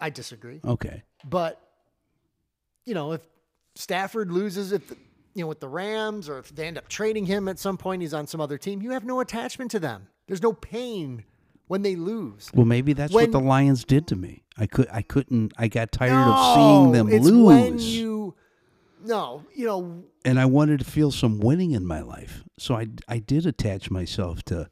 [0.00, 0.60] I disagree.
[0.64, 1.02] Okay.
[1.24, 1.58] But
[2.84, 3.20] you know, if
[3.76, 4.90] Stafford loses, if
[5.34, 8.02] you know with the Rams, or if they end up trading him at some point,
[8.02, 8.82] he's on some other team.
[8.82, 10.08] You have no attachment to them.
[10.26, 11.24] There's no pain
[11.66, 12.50] when they lose.
[12.54, 14.44] Well, maybe that's When- what the Lions did to me.
[14.58, 18.34] I could, I couldn't, I got tired of seeing them No, it's lose, When you,
[19.04, 22.44] no, you know, and I wanted to feel some winning in my life.
[22.58, 24.68] So I, I did attach myself to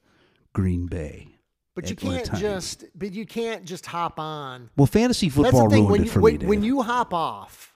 [0.53, 1.29] Green Bay.
[1.75, 4.69] but you can't just, but you can't just hop on.
[4.77, 5.87] Well, fantasy football That's the thing.
[5.87, 6.39] ruined When it you, for when, me.
[6.39, 6.49] Dave.
[6.51, 7.75] when you hop off,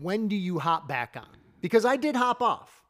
[0.00, 1.26] when do you hop back on?
[1.60, 2.82] Because I did hop off.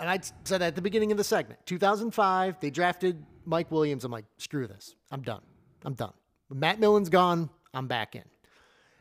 [0.00, 4.04] And I said at the beginning of the segment, 2005, they drafted Mike Williams.
[4.04, 4.94] I'm like, screw this.
[5.10, 5.42] I'm done.
[5.84, 6.12] I'm done.
[6.50, 8.22] Matt Millen's gone, I'm back in.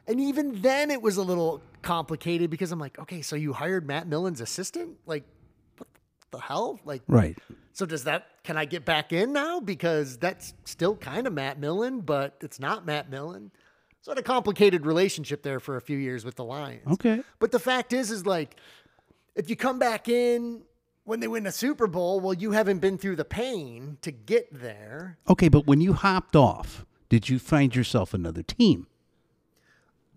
[0.08, 3.88] And even then, it was a little complicated because I'm like, okay, so you hired
[3.88, 4.98] Matt Millen's assistant?
[5.06, 5.24] Like,
[5.78, 5.88] what
[6.32, 6.80] the hell?
[6.84, 7.38] Like, Right.
[7.74, 8.28] So does that?
[8.44, 9.60] Can I get back in now?
[9.60, 13.52] Because that's still kind of Matt Millen, but it's not Matt Millen.
[14.02, 16.86] So I had a complicated relationship there for a few years with the Lions.
[16.94, 17.22] Okay.
[17.40, 18.58] But the fact is, is like,
[19.36, 20.62] if you come back in
[21.06, 24.48] when they win a Super Bowl, well, you haven't been through the pain to get
[24.52, 25.18] there.
[25.30, 28.88] Okay, but when you hopped off, did you find yourself another team?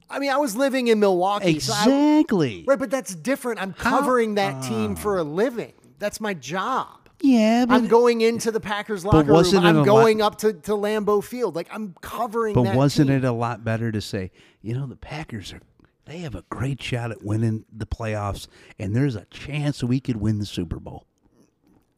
[0.08, 1.58] I mean, I was living in Milwaukee.
[1.58, 2.64] so I- Exactly.
[2.66, 3.60] right, but that's different.
[3.60, 5.72] I'm How- covering that team for a living.
[5.98, 6.88] That's my job.
[7.22, 9.64] Yeah, but I'm going into the Packers locker room.
[9.64, 11.56] I'm lot- going up to, to Lambeau Field.
[11.56, 13.16] Like I'm covering But wasn't team.
[13.16, 14.30] it a lot better to say,
[14.60, 15.60] you know, the Packers are
[16.06, 18.46] they have a great shot at winning the playoffs,
[18.78, 21.06] and there's a chance we could win the Super Bowl.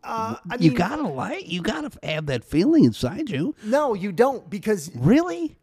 [0.02, 3.54] Uh, I you mean, gotta like, you gotta have that feeling inside you.
[3.62, 5.58] No, you don't because Really?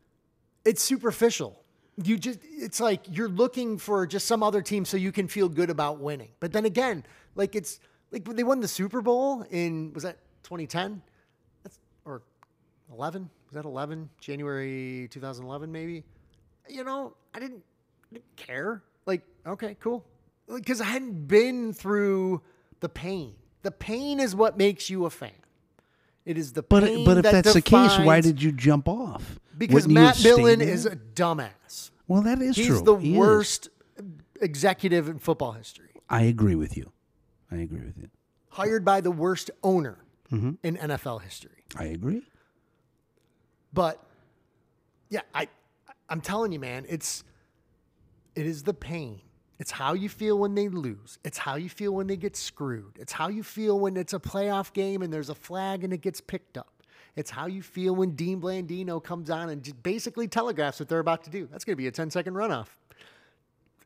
[0.63, 1.63] it's superficial.
[2.03, 5.47] You just it's like you're looking for just some other team so you can feel
[5.47, 6.29] good about winning.
[6.39, 7.79] But then again, like it's
[8.11, 11.01] like they won the Super Bowl in was that 2010?
[11.63, 12.21] That's or
[12.91, 13.29] 11?
[13.47, 14.09] Was that 11?
[14.19, 16.03] January 2011, maybe?
[16.69, 17.63] You know, I didn't
[18.35, 18.83] care.
[19.05, 20.05] Like, okay, cool.
[20.53, 22.41] Because I hadn't been through
[22.79, 23.35] the pain.
[23.63, 25.31] The pain is what makes you a fan.
[26.25, 28.51] It is the But pain but but if that that's the case, why did you
[28.51, 29.39] jump off?
[29.57, 30.67] Because Wouldn't Matt have stayed Millen there?
[30.69, 31.91] is a dumbass.
[32.07, 32.75] Well, that is He's true.
[32.75, 33.17] He's the He is.
[33.17, 33.69] worst
[34.41, 35.89] executive in football history.
[36.09, 36.91] I agree with you.
[37.51, 38.09] I agree with you.
[38.49, 39.99] Hired by the worst owner
[40.31, 40.57] Mhm.
[40.63, 41.63] in NFL history.
[41.75, 42.23] I agree.
[43.73, 44.03] But
[45.09, 45.47] yeah, I
[46.09, 47.23] I'm telling you, man, it's
[48.35, 49.21] it is the pain.
[49.57, 51.17] It's how you feel when they lose.
[51.23, 52.97] It's how you feel when they get screwed.
[52.99, 56.01] It's how you feel when it's a playoff game and there's a flag and it
[56.01, 56.83] gets picked up.
[57.15, 60.99] It's how you feel when Dean Blandino comes on and just basically telegraphs what they're
[60.99, 61.47] about to do.
[61.49, 62.67] That's going to be a 10 second runoff.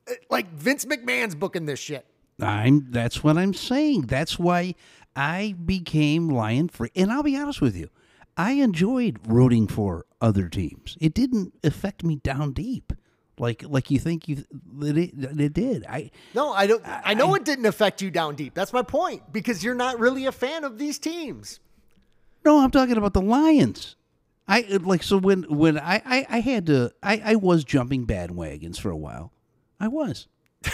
[0.10, 2.06] Uh, Like Vince McMahon's booking this shit.
[2.41, 4.04] I'm that's what I'm saying.
[4.04, 4.76] That's why
[5.16, 6.89] I became Lion free.
[6.95, 7.89] And I'll be honest with you.
[8.38, 10.97] I enjoyed rooting for other teams.
[11.02, 12.93] It didn't affect me down deep.
[13.40, 14.44] Like like you think you
[14.82, 15.86] it, it did.
[15.88, 16.84] I No, I don't.
[16.86, 18.54] I know it didn't affect you down deep.
[18.54, 21.60] That's my point because you're not really a fan of these teams.
[22.46, 23.96] No, I'm talking about the Lions.
[24.48, 28.80] I like so when when I I, I had to I I was jumping bandwagons
[28.80, 29.32] for a while.
[29.80, 30.28] I was.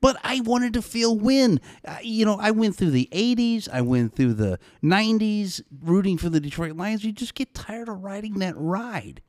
[0.00, 1.60] But I wanted to feel win.
[1.84, 6.28] Uh, you know, I went through the 80s, I went through the 90s rooting for
[6.28, 7.04] the Detroit Lions.
[7.04, 9.22] You just get tired of riding that ride.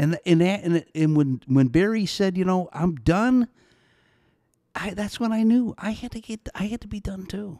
[0.00, 3.48] And and that, and, and when when Barry said, you know, I'm done,
[4.74, 7.58] I that's when I knew I had to get I had to be done too.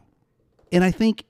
[0.71, 1.25] And I think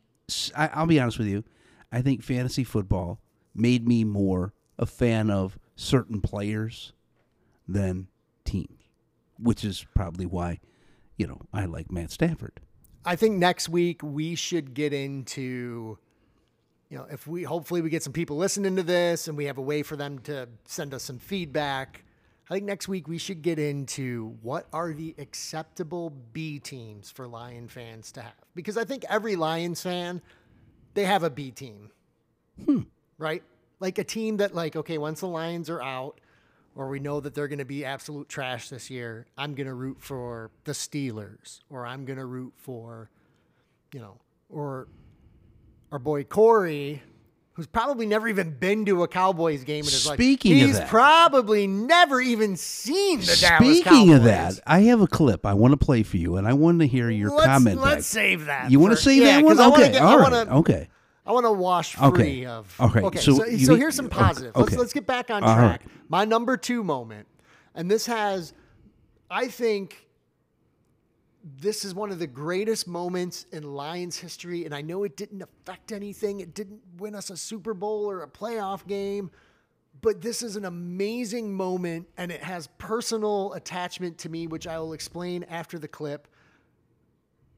[0.55, 1.43] I'll be honest with you,
[1.91, 3.19] I think fantasy football
[3.53, 6.93] made me more a fan of certain players
[7.67, 8.07] than
[8.45, 8.81] teams,
[9.37, 10.61] which is probably why,
[11.17, 12.61] you know, I like Matt Stafford.
[13.03, 15.97] I think next week we should get into,
[16.91, 19.57] you know, if we hopefully we get some people listening to this and we have
[19.57, 22.03] a way for them to send us some feedback.
[22.49, 27.29] I think next week we should get into what are the acceptable B teams for
[27.29, 28.33] Lion fans to have.
[28.55, 30.21] Because I think every Lions fan,
[30.93, 31.91] they have a B team.
[32.65, 32.81] Hmm.
[33.17, 33.43] Right?
[33.79, 36.19] Like a team that like, okay, once the Lions are out,
[36.75, 39.73] or we know that they're going to be absolute trash this year, I'm going to
[39.73, 43.09] root for the Steelers, or I'm going to root for,
[43.93, 44.17] you know,
[44.49, 44.87] or
[45.91, 47.01] our boy Corey,
[47.53, 50.15] who's probably never even been to a Cowboys game in his life.
[50.15, 54.15] Speaking of he's that- probably never even seen the Dallas Speaking Cowboys.
[54.15, 56.79] of that, I have a clip I want to play for you, and I want
[56.79, 57.81] to hear your Let's- comment.
[57.81, 58.03] let's back.
[58.03, 59.57] save that You want to save yeah, that one?
[59.57, 60.87] 'cause I wanna Okay, get- I all right, wanna- okay.
[61.25, 62.45] I want to wash free Okay.
[62.45, 62.75] of.
[62.79, 63.19] Okay, Okay.
[63.19, 64.55] so So, you so here's some okay, positive.
[64.55, 64.77] Let's okay.
[64.77, 65.81] let's get back on All track.
[65.85, 65.91] right.
[66.09, 67.27] My number two moment,
[67.75, 68.53] and this has,
[69.29, 70.07] I think,
[71.43, 74.65] this is one of the greatest moments in Lions history.
[74.65, 76.39] And I know it didn't affect anything.
[76.39, 79.31] It didn't win us a Super Bowl or a playoff game.
[80.01, 84.79] But this is an amazing moment, and it has personal attachment to me, which I
[84.79, 86.27] will explain after the clip.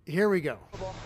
[0.06, 0.58] Here we go.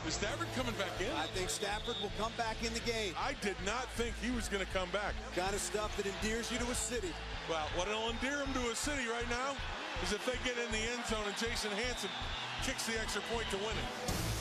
[0.07, 1.13] Is Stafford coming back in?
[1.15, 3.13] I think Stafford will come back in the game.
[3.15, 5.13] I did not think he was going to come back.
[5.35, 7.13] Kind of stuff that endears you to a city.
[7.47, 9.53] Well, what'll endear him to a city right now
[10.01, 12.09] is if they get in the end zone and Jason Hanson
[12.65, 14.36] kicks the extra point to win it.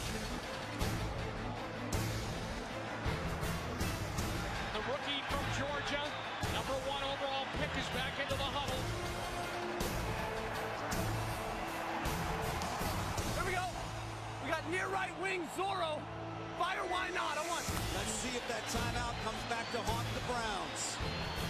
[14.96, 16.00] Right wing Zorro.
[16.56, 17.36] Fire, why not?
[17.36, 17.68] I want.
[17.92, 20.96] Let's see if that timeout comes back to haunt the Browns.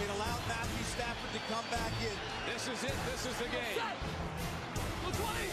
[0.03, 2.11] It allowed Matthew Stafford to come back in.
[2.43, 2.97] This is it.
[3.07, 3.79] This is the game.
[3.79, 5.47] The 20.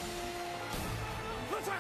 [1.55, 1.71] The 10.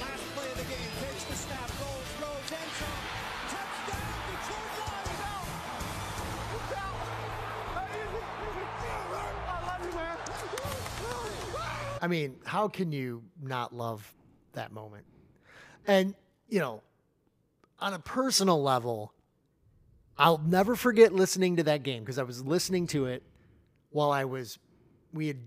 [0.00, 0.90] Last play of the game.
[1.04, 1.68] Takes the snap.
[1.84, 3.04] Rolls, rolls, end zone.
[3.52, 5.12] Touchdown, Detroit Lions.
[12.00, 14.12] I mean, how can you not love
[14.54, 15.04] that moment?
[15.86, 16.14] And,
[16.48, 16.82] you know,
[17.80, 19.12] on a personal level,
[20.18, 23.22] I'll never forget listening to that game because I was listening to it
[23.90, 24.58] while I was,
[25.12, 25.38] we had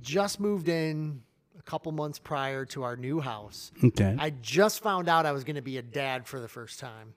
[0.00, 1.22] just moved in
[1.58, 3.72] a couple months prior to our new house.
[3.82, 4.16] Okay.
[4.18, 7.14] I just found out I was going to be a dad for the first time.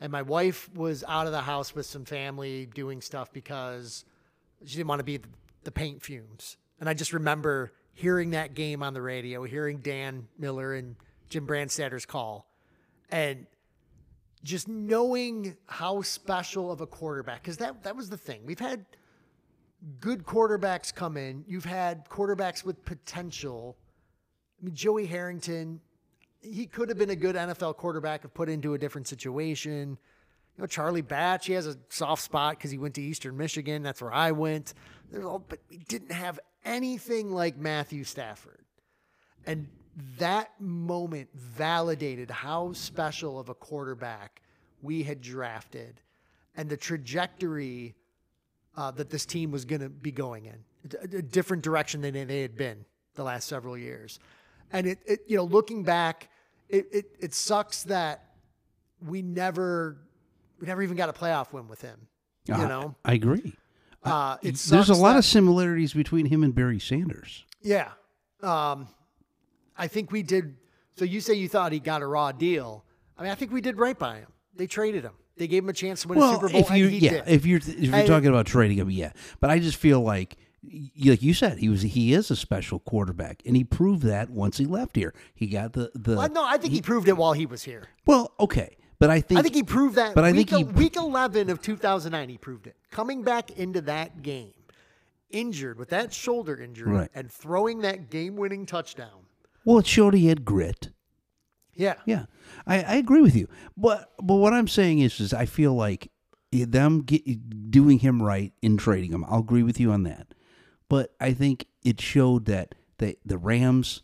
[0.00, 4.04] And my wife was out of the house with some family doing stuff because
[4.64, 5.28] she didn't want to be the,
[5.64, 6.56] the paint fumes.
[6.80, 10.96] And I just remember hearing that game on the radio, hearing Dan Miller and
[11.28, 12.48] Jim Brandstatter's call,
[13.10, 13.46] and
[14.42, 18.42] just knowing how special of a quarterback, because that, that was the thing.
[18.44, 18.86] We've had
[20.00, 23.76] good quarterbacks come in, you've had quarterbacks with potential.
[24.60, 25.80] I mean, Joey Harrington,
[26.40, 29.98] he could have been a good NFL quarterback if put into a different situation.
[30.56, 33.82] You know, Charlie Batch, he has a soft spot because he went to Eastern Michigan.
[33.82, 34.72] That's where I went.
[35.22, 38.64] All, but we didn't have anything like Matthew Stafford.
[39.44, 39.68] And
[40.18, 44.42] that moment validated how special of a quarterback
[44.82, 46.00] we had drafted
[46.54, 47.94] and the trajectory
[48.76, 50.56] uh, that this team was going to be going in
[51.14, 52.84] a, a different direction than they had been
[53.14, 54.18] the last several years.
[54.72, 56.28] And it, it you know, looking back,
[56.68, 58.24] it, it, it sucks that
[59.06, 59.96] we never,
[60.60, 61.98] we never even got a playoff win with him.
[62.46, 63.54] You Uh, know, I agree.
[64.04, 67.44] uh, There's a lot that- of similarities between him and Barry Sanders.
[67.62, 67.92] Yeah.
[68.42, 68.88] Um,
[69.78, 70.56] I think we did.
[70.96, 72.84] So you say you thought he got a raw deal.
[73.18, 74.28] I mean, I think we did right by him.
[74.54, 75.12] They traded him.
[75.36, 77.10] They gave him a chance to win a Super Bowl, if you and he yeah,
[77.10, 77.28] did.
[77.28, 79.12] if you're if you're And- talking about trading him, yeah.
[79.40, 83.42] But I just feel like, like you said, he was he is a special quarterback,
[83.44, 85.12] and he proved that once he left here.
[85.34, 87.84] He got the the Well, no, I think he, proved it while he was here.
[88.06, 90.14] well, okay, but I think I think he proved that.
[90.14, 92.76] But I week, think he week 11 of 2009, he proved it.
[92.90, 94.54] Coming back into that game,
[95.30, 97.10] injured with that shoulder injury, Right.
[97.14, 99.25] and throwing that game-winning touchdown.
[99.66, 100.90] Well, it showed he had grit.
[101.74, 101.96] Yeah.
[102.06, 102.24] Yeah,
[102.66, 103.48] I, I agree with you.
[103.76, 106.10] But but what I'm saying is, is I feel like
[106.50, 109.24] them get, doing him right in trading him.
[109.28, 110.28] I'll agree with you on that.
[110.88, 114.02] But I think it showed that they, the Rams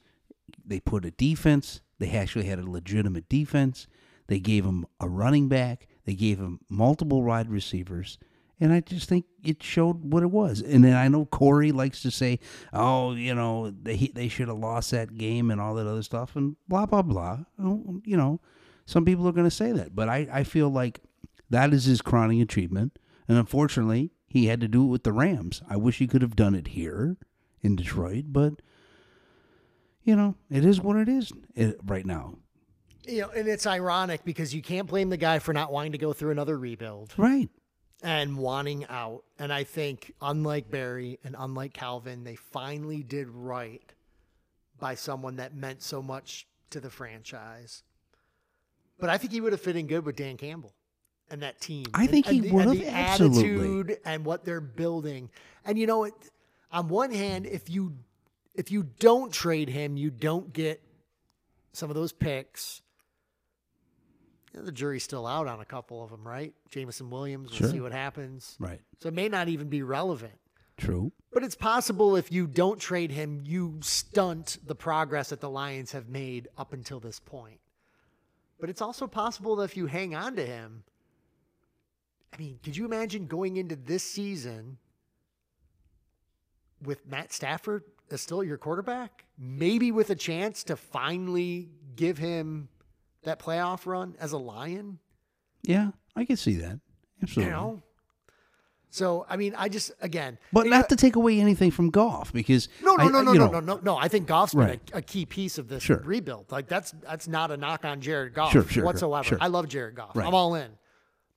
[0.65, 1.81] they put a defense.
[1.99, 3.87] They actually had a legitimate defense.
[4.27, 5.87] They gave him a running back.
[6.05, 8.19] They gave him multiple wide receivers.
[8.63, 10.61] And I just think it showed what it was.
[10.63, 12.39] And then I know Corey likes to say,
[12.73, 16.37] "Oh, you know, they they should have lost that game and all that other stuff
[16.37, 18.41] and blah blah blah." Oh, You know,
[18.87, 21.01] some people are going to say that, but I I feel like
[21.51, 23.01] that is his crowning achievement.
[23.27, 25.61] And unfortunately, he had to do it with the Rams.
[25.69, 27.17] I wish he could have done it here
[27.63, 28.63] in Detroit, but
[30.05, 32.37] you know, it is what it is eh, right now.
[33.09, 35.99] You know, and it's ironic because you can't blame the guy for not wanting to
[35.99, 37.13] go through another rebuild.
[37.17, 37.49] Right.
[38.03, 39.23] And wanting out.
[39.39, 43.83] And I think, unlike Barry and unlike Calvin, they finally did right
[44.79, 47.83] by someone that meant so much to the franchise.
[48.99, 50.73] But I think he would have fit in good with Dan Campbell
[51.31, 51.87] and that team.
[51.95, 53.41] I And- think he and the- would have, absolutely.
[53.89, 55.31] attitude and what they're building.
[55.65, 56.15] And you know, it,
[56.71, 57.97] on one hand, if you
[58.55, 60.83] if you don't trade him, you don't get
[61.73, 62.82] some of those picks.
[64.53, 66.55] You know, the jury's still out on a couple of them, right?
[66.71, 67.71] Jameson Williams, we'll Sure.
[67.71, 68.57] see what happens.
[68.59, 68.81] Right.
[69.01, 70.35] So it may not even be relevant.
[70.77, 71.13] True.
[71.33, 75.93] But it's possible if you don't trade him, you stunt the progress that the Lions
[75.93, 77.61] have made up until this point.
[78.61, 80.85] But it's also possible that if you hang on to him,
[82.33, 84.79] I mean, could you imagine going into this season
[86.83, 89.25] with Matt Stafford as still your quarterback?
[89.39, 92.69] Maybe with a chance to finally give him
[93.25, 94.99] that playoff run as a Lion?
[95.63, 96.81] Yeah, I can see that.
[97.23, 97.51] Absolutely.
[97.51, 97.83] You know?
[98.91, 102.69] So, I mean, I just, again, But not to take away anything from Goff because
[102.83, 103.97] No, no, no, no, no, no, no, no.
[103.97, 106.53] I think Goff's been a, key piece of this rebuild.
[106.53, 109.39] Like that's that's not a knock on Jared Goff whatsoever.
[109.41, 110.15] I love Jared Goff.
[110.15, 110.71] I'm all in.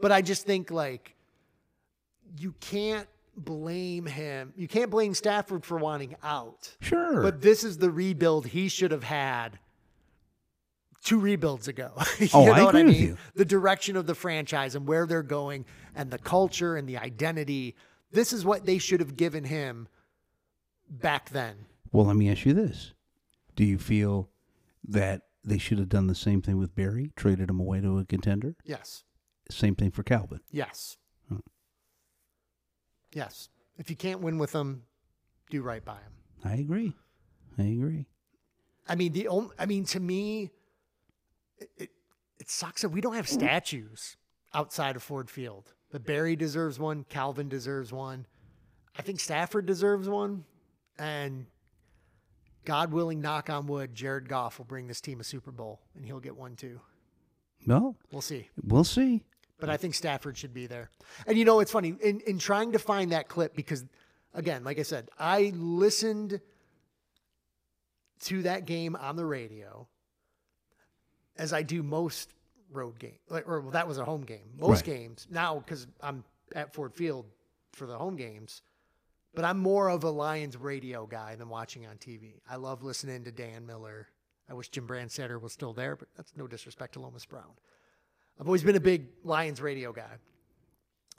[0.01, 1.15] But I just think like
[2.37, 3.07] you can't
[3.37, 4.51] blame him.
[4.57, 6.75] You can't blame Stafford for wanting out.
[6.81, 7.21] Sure.
[7.21, 9.59] But this is the rebuild he should have had
[11.05, 11.93] two rebuilds ago.
[12.19, 12.87] you Oh, know I what I mean?
[12.87, 13.17] with you.
[13.35, 17.75] The direction of the franchise and where they're going and the culture and the identity.
[18.11, 19.87] This is what they should have given him
[20.89, 21.55] back then.
[21.93, 22.93] Well, let me ask you this:
[23.55, 24.29] Do you feel
[24.87, 28.05] that they should have done the same thing with Barry, traded him away to a
[28.05, 28.55] contender?
[28.65, 29.03] Yes.
[29.49, 30.41] Same thing for Calvin.
[30.51, 30.97] Yes.
[31.29, 31.37] Hmm.
[33.13, 33.49] Yes.
[33.77, 34.83] If you can't win with them,
[35.49, 36.11] do right by them.
[36.43, 36.93] I agree.
[37.57, 38.07] I agree.
[38.87, 40.51] I mean, the only, I mean, to me,
[41.59, 41.89] it, it,
[42.39, 44.17] it sucks that we don't have statues
[44.53, 45.73] outside of Ford Field.
[45.91, 47.05] But Barry deserves one.
[47.07, 48.25] Calvin deserves one.
[48.97, 50.43] I think Stafford deserves one.
[50.97, 51.45] And
[52.65, 56.05] God willing, knock on wood, Jared Goff will bring this team a Super Bowl, and
[56.05, 56.79] he'll get one too.
[57.67, 58.49] Well, We'll see.
[58.63, 59.23] we'll see.
[59.59, 60.89] But I think Stafford should be there.
[61.27, 63.85] And you know, it's funny in, in trying to find that clip because,
[64.33, 66.41] again, like I said, I listened
[68.21, 69.87] to that game on the radio
[71.37, 72.31] as I do most
[72.71, 73.17] road game.
[73.29, 74.49] Like, or well, that was a home game.
[74.57, 74.97] Most Right.
[74.97, 76.23] games now because I'm
[76.53, 77.25] at Ford Field
[77.73, 78.61] for the home games.
[79.33, 82.39] But I'm more of a Lions radio guy than watching on TV.
[82.49, 84.07] I love listening to Dan Miller.
[84.49, 87.51] I wish Jim Brandstatter was still there, but that's no disrespect to Lomas Brown.
[88.39, 90.19] I've always been a big Lions radio guy.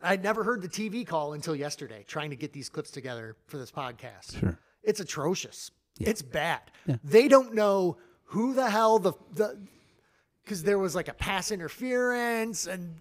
[0.03, 3.59] I'd never heard the TV call until yesterday, trying to get these clips together for
[3.59, 4.39] this podcast.
[4.39, 4.59] Sure.
[4.83, 5.71] It's atrocious.
[5.99, 6.61] It's bad.
[6.87, 6.97] Yeah.
[7.03, 9.59] They don't know who the hell the the
[10.47, 12.95] because there was like a pass interference and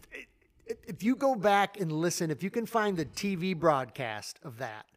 [0.65, 4.57] it, if you go back and listen, if you can find the TV broadcast of
[4.57, 4.87] that,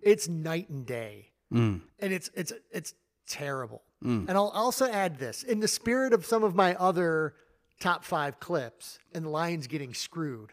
[0.00, 1.80] it's night and day, Mm.
[1.98, 2.94] and it's it's it's
[3.26, 3.82] terrible.
[4.04, 4.28] Mm.
[4.28, 7.34] And I'll also add this in the spirit of some of my other
[7.80, 10.52] top five clips and the Lions getting screwed.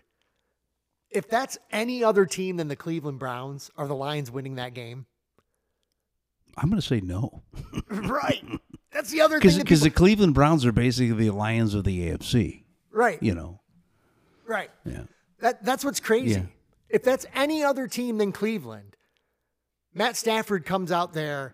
[1.11, 5.05] If that's any other team than the Cleveland Browns, are the Lions winning that game?
[6.57, 7.43] I'm going to say no.
[7.89, 8.43] right.
[8.95, 9.57] That's the other thing.
[9.59, 12.63] Because the Cleveland Browns are basically the Lions of the AFC.
[12.91, 13.21] right.
[13.21, 13.59] You know.
[14.47, 14.71] Right.
[14.85, 15.03] Yeah.
[15.39, 16.39] That that's what's crazy.
[16.39, 16.45] Yeah.
[16.89, 18.95] If that's any other team than Cleveland,
[19.93, 21.53] Matt Stafford comes out there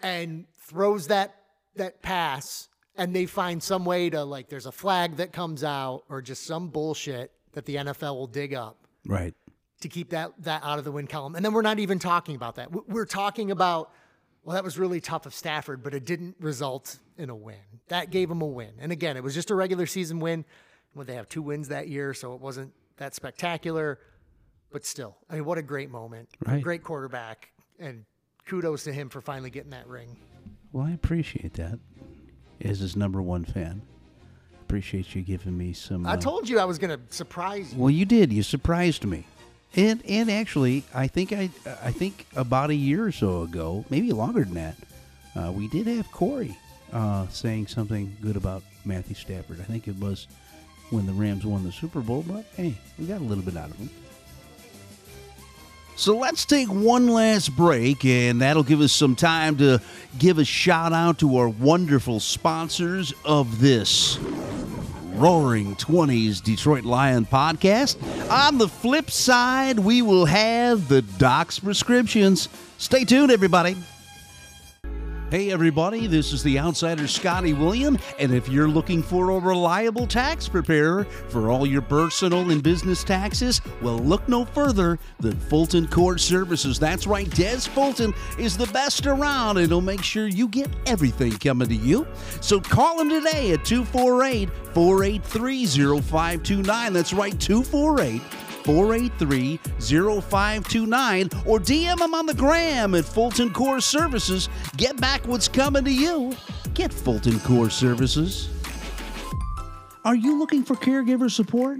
[0.00, 1.34] and throws that
[1.74, 6.04] that pass and they find some way to like there's a flag that comes out
[6.08, 8.76] or just some bullshit that the NFL will dig up
[9.06, 9.34] Right.
[9.80, 11.34] to keep that that out of the win column.
[11.34, 12.70] And then we're not even talking about that.
[12.88, 13.90] We're talking about
[14.48, 17.58] well that was really tough of Stafford, but it didn't result in a win.
[17.88, 18.70] That gave him a win.
[18.80, 20.46] And again, it was just a regular season win.
[20.94, 23.98] Well, they have two wins that year, so it wasn't that spectacular,
[24.72, 25.18] but still.
[25.28, 26.30] I mean, what a great moment.
[26.46, 26.62] Right.
[26.62, 28.06] Great quarterback and
[28.46, 30.16] kudos to him for finally getting that ring.
[30.72, 31.78] Well, I appreciate that.
[32.62, 33.82] As his number one fan,
[34.62, 36.06] appreciate you giving me some.
[36.06, 37.78] I uh, told you I was going to surprise you.
[37.78, 38.32] Well, you did.
[38.32, 39.26] You surprised me.
[39.76, 41.50] And and actually, I think I
[41.82, 44.76] I think about a year or so ago, maybe longer than that,
[45.36, 46.56] uh, we did have Corey
[46.92, 49.60] uh, saying something good about Matthew Stafford.
[49.60, 50.26] I think it was
[50.90, 52.24] when the Rams won the Super Bowl.
[52.26, 53.90] But hey, we got a little bit out of him.
[55.96, 59.80] So let's take one last break, and that'll give us some time to
[60.16, 64.16] give a shout out to our wonderful sponsors of this
[65.18, 67.96] Roaring 20s Detroit Lion podcast.
[68.30, 72.48] On the flip side, we will have the Doc's prescriptions.
[72.78, 73.76] Stay tuned, everybody.
[75.30, 80.06] Hey, everybody, this is the outsider Scotty William, and if you're looking for a reliable
[80.06, 85.86] tax preparer for all your personal and business taxes, well, look no further than Fulton
[85.86, 86.78] Court Services.
[86.78, 91.32] That's right, Des Fulton is the best around, and he'll make sure you get everything
[91.32, 92.06] coming to you.
[92.40, 95.66] So call him today at 248 483
[96.00, 96.92] 0529.
[96.94, 98.22] That's right, 248
[98.68, 99.56] 483
[100.20, 104.50] 0529 or DM them on the gram at Fulton Core Services.
[104.76, 106.34] Get back what's coming to you.
[106.74, 108.50] Get Fulton Core Services.
[110.04, 111.78] Are you looking for caregiver support?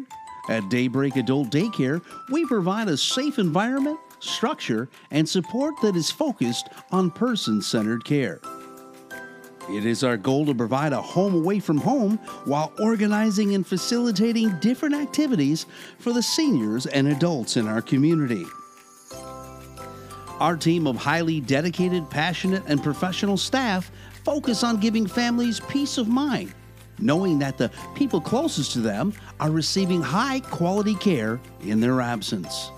[0.49, 6.71] At Daybreak Adult Daycare, we provide a safe environment, structure, and support that is focused
[6.91, 8.41] on person centered care.
[9.71, 12.17] It is our goal to provide a home away from home
[12.47, 15.67] while organizing and facilitating different activities
[15.99, 18.47] for the seniors and adults in our community.
[20.41, 23.91] Our team of highly dedicated, passionate, and professional staff
[24.25, 26.55] focus on giving families peace of mind,
[26.99, 32.71] knowing that the people closest to them are receiving high quality care in their absence.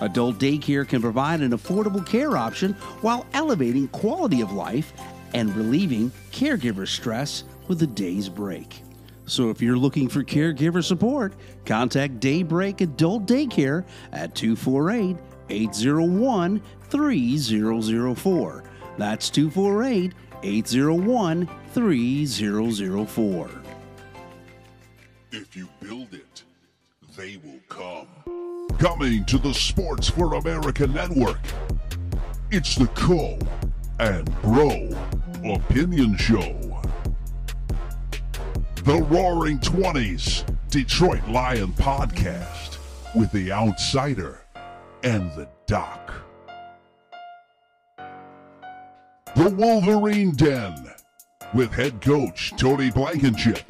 [0.00, 4.92] Adult daycare can provide an affordable care option while elevating quality of life
[5.34, 8.82] and relieving caregiver stress with a day's break.
[9.26, 15.16] So if you're looking for caregiver support, contact Daybreak Adult Daycare at 248
[15.48, 18.64] 801 3004.
[18.98, 20.12] That's 248
[20.42, 23.50] 801 3004.
[25.30, 26.42] If you build it,
[27.16, 28.06] they will come.
[28.78, 31.40] Coming to the Sports for America Network,
[32.50, 33.38] it's the Co
[33.98, 34.90] and Bro
[35.44, 36.80] Opinion Show.
[38.84, 42.78] The Roaring Twenties Detroit Lion Podcast
[43.16, 44.40] with the Outsider
[45.02, 46.12] and the Doc.
[49.34, 50.92] The Wolverine Den
[51.54, 53.60] with head coach Tony Blankenship,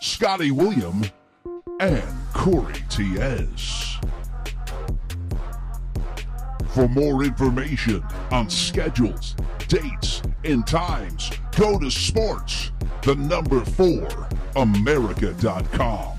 [0.00, 1.02] Scotty William,
[1.80, 3.96] and Corey Tiez.
[6.78, 9.34] For more information on schedules,
[9.66, 12.70] dates, and times, go to sports,
[13.02, 16.18] the number four, America.com.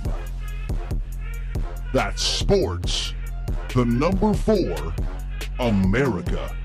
[1.94, 3.14] That's sports,
[3.74, 4.94] the number four,
[5.60, 6.58] America.com.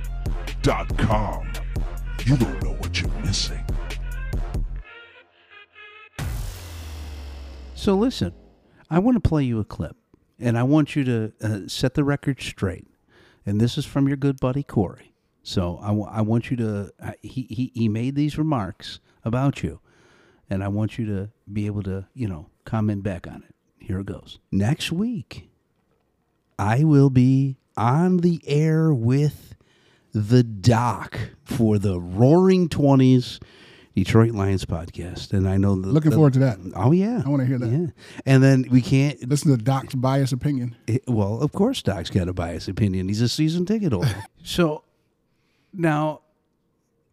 [2.26, 3.64] You don't know what you're missing.
[7.76, 8.32] So listen,
[8.90, 9.96] I want to play you a clip,
[10.40, 12.88] and I want you to uh, set the record straight.
[13.46, 15.14] And this is from your good buddy Corey.
[15.42, 16.90] So I, want you to.
[17.20, 19.80] He, he he made these remarks about you,
[20.48, 23.54] and I want you to be able to you know comment back on it.
[23.78, 24.38] Here it goes.
[24.50, 25.50] Next week,
[26.58, 29.54] I will be on the air with
[30.14, 33.38] the doc for the Roaring Twenties
[33.94, 36.58] Detroit Lions podcast, and I know the, Looking the- forward to that.
[36.74, 37.68] Oh yeah, I want to hear that.
[37.70, 37.86] yeah.
[38.26, 40.74] And then we can't listen to Doc's biased opinion.
[40.86, 43.08] it- well, of course, Doc's got a biased opinion.
[43.08, 44.24] He's a season ticket holder.
[44.42, 44.82] so
[45.72, 46.22] now,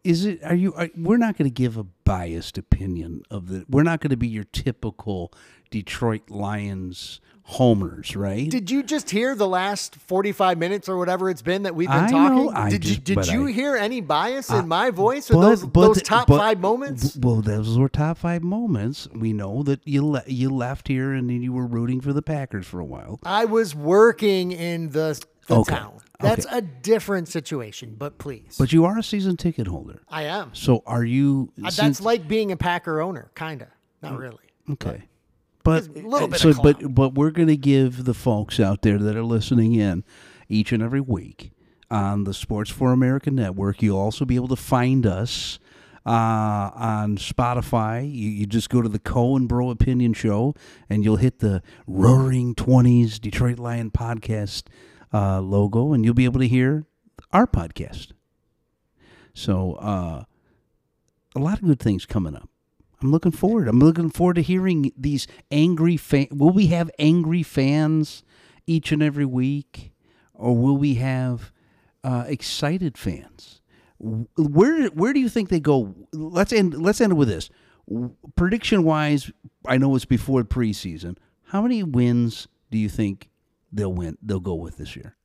[0.02, 0.42] is it?
[0.42, 0.74] Are you?
[0.74, 3.64] Are, we're not going to give a biased opinion of the.
[3.68, 5.32] We're not going to be your typical
[5.72, 8.48] Detroit Lions homers, right?
[8.48, 12.04] Did you just hear the last 45 minutes or whatever it's been that we've been
[12.04, 12.36] I talking?
[12.46, 15.34] know, I did you did you I- hear any bias in Uh, my voice or
[15.34, 17.16] But- those but those top but- five moments?
[17.16, 19.08] Well, those were top five moments.
[19.14, 22.22] We know that you le- you left here and then you were rooting for the
[22.22, 23.18] Packers for a while.
[23.24, 25.94] I was working in the, the Okay, town.
[26.20, 26.58] That's okay.
[26.58, 28.54] a different situation, but please.
[28.56, 30.02] But you are a season ticket holder.
[30.08, 30.50] I am.
[30.54, 31.50] So are you?
[31.62, 33.68] Uh, That's like being a Packer owner, kind of.
[34.00, 34.38] Not really.
[34.70, 35.02] Okay.
[35.62, 38.98] But a little bit so, but but we're going to give the folks out there
[38.98, 40.04] that are listening in
[40.48, 41.52] each and every week
[41.90, 43.82] on the Sports for America network.
[43.82, 45.58] You'll also be able to find us
[46.04, 48.02] uh, on Spotify.
[48.02, 50.54] You, you just go to the Co and Bro Opinion Show
[50.90, 54.64] and you'll hit the Roaring Twenties Detroit Lion podcast
[55.12, 56.86] uh, logo, and you'll be able to hear
[57.32, 58.12] our podcast.
[59.34, 60.24] So uh,
[61.36, 62.48] a lot of good things coming up.
[63.02, 63.68] I'm looking forward.
[63.68, 66.28] I'm looking forward to hearing these angry fan.
[66.30, 68.22] Will we have angry fans
[68.66, 69.92] each and every week,
[70.34, 71.52] or will we have
[72.04, 73.60] uh, excited fans?
[73.98, 75.94] Where where do you think they go?
[76.12, 76.80] Let's end.
[76.80, 77.50] Let's end with this.
[78.36, 79.30] Prediction wise,
[79.66, 81.16] I know it's before preseason.
[81.46, 83.28] How many wins do you think
[83.72, 84.16] they'll win?
[84.22, 85.16] They'll go with this year.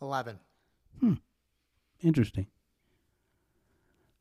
[0.00, 0.38] 11.
[1.00, 1.14] Hmm.
[2.00, 2.46] Interesting.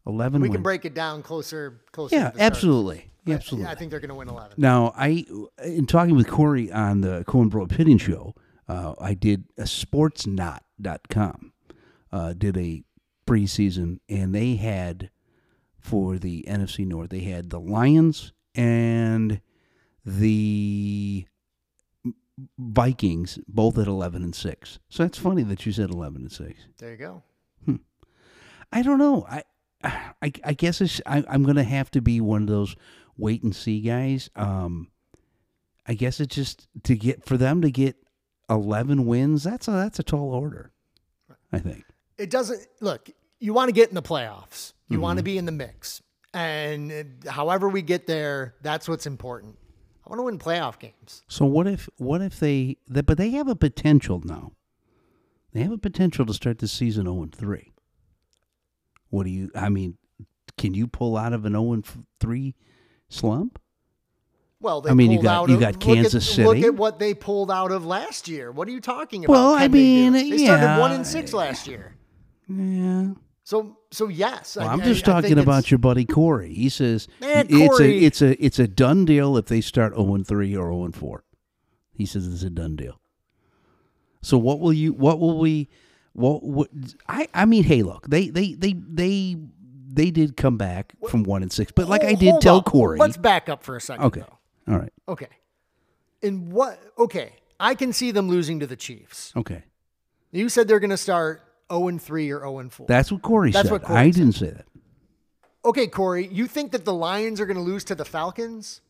[0.07, 0.41] Eleven.
[0.41, 0.57] We wins.
[0.57, 2.51] can break it down closer closer Yeah, to the start.
[2.53, 3.11] absolutely.
[3.25, 3.71] But Absolutely.
[3.71, 4.53] I think they're going to win 11.
[4.57, 5.25] Now, I
[5.63, 8.35] in talking with Corey on the Co and Bro Opinion Show,
[8.67, 11.51] uh, I did a sportsnot.com,
[12.11, 12.83] uh, did a
[13.25, 15.09] preseason, and they had
[15.79, 19.41] for the NFC North, they had the Lions and
[20.05, 21.25] the
[22.59, 24.79] Vikings both at 11 and 6.
[24.89, 26.53] So that's funny that you said 11 and 6.
[26.77, 27.23] There you go.
[28.71, 29.25] I don't know.
[29.29, 29.43] I
[30.21, 32.75] I, I guess it's, I, I'm going to have to be one of those
[33.17, 34.29] wait and see guys.
[34.35, 34.89] Um,
[35.87, 37.95] I guess it's just to get for them to get
[38.49, 39.43] 11 wins.
[39.43, 40.71] That's a that's a tall order.
[41.51, 41.85] I think.
[42.17, 43.09] It doesn't look.
[43.39, 44.73] You want to get in the playoffs.
[44.87, 46.01] You want to be in the mix,
[46.33, 49.57] and uh, however we get there, that's what's important.
[50.05, 51.23] I want to win playoff games.
[51.27, 54.51] So what if what if they that but they have a potential now.
[55.53, 57.71] They have a potential to start the season 0 and 3.
[59.09, 59.97] What do you I mean,
[60.57, 61.85] can you pull out of an 0 and
[62.19, 62.55] 3
[63.09, 63.59] slump?
[64.61, 66.67] Well, they I mean, you got- you of- got look Kansas at, Look City.
[66.67, 68.51] at what they pulled out of last year.
[68.51, 69.33] What are you talking about?
[69.33, 70.79] Well, I Can they mean, they started yeah.
[70.79, 71.95] one and six last year.
[72.47, 73.09] Yeah.
[73.43, 74.55] So, so yes.
[74.55, 76.53] Well, I, I'm just I talking think about your buddy Corey.
[76.53, 80.15] He says Man, it's a it's a it's a done deal if they start 0
[80.15, 81.23] and 3 or 0 and 4.
[81.93, 82.99] He says it's a done deal.
[84.23, 85.69] So what will you what will we
[86.15, 86.69] what, what
[87.07, 89.37] I I mean hey look they they they they
[89.87, 92.63] they did come back from 1 and 6 but like I did hold tell on.
[92.63, 94.05] Corey Let's back up for a second.
[94.05, 94.21] Okay.
[94.21, 94.73] though.
[94.73, 94.93] All right.
[95.07, 95.27] Okay.
[96.23, 96.79] And what?
[96.97, 99.31] Okay, I can see them losing to the Chiefs.
[99.35, 99.63] Okay.
[100.31, 102.87] You said they're going to start 0 and 3 or 0 and 4.
[102.87, 103.71] That's what Corey That's said.
[103.71, 104.65] what Corey I didn't say that.
[105.63, 108.81] Okay, Corey, you think that the Lions are going to lose to the Falcons?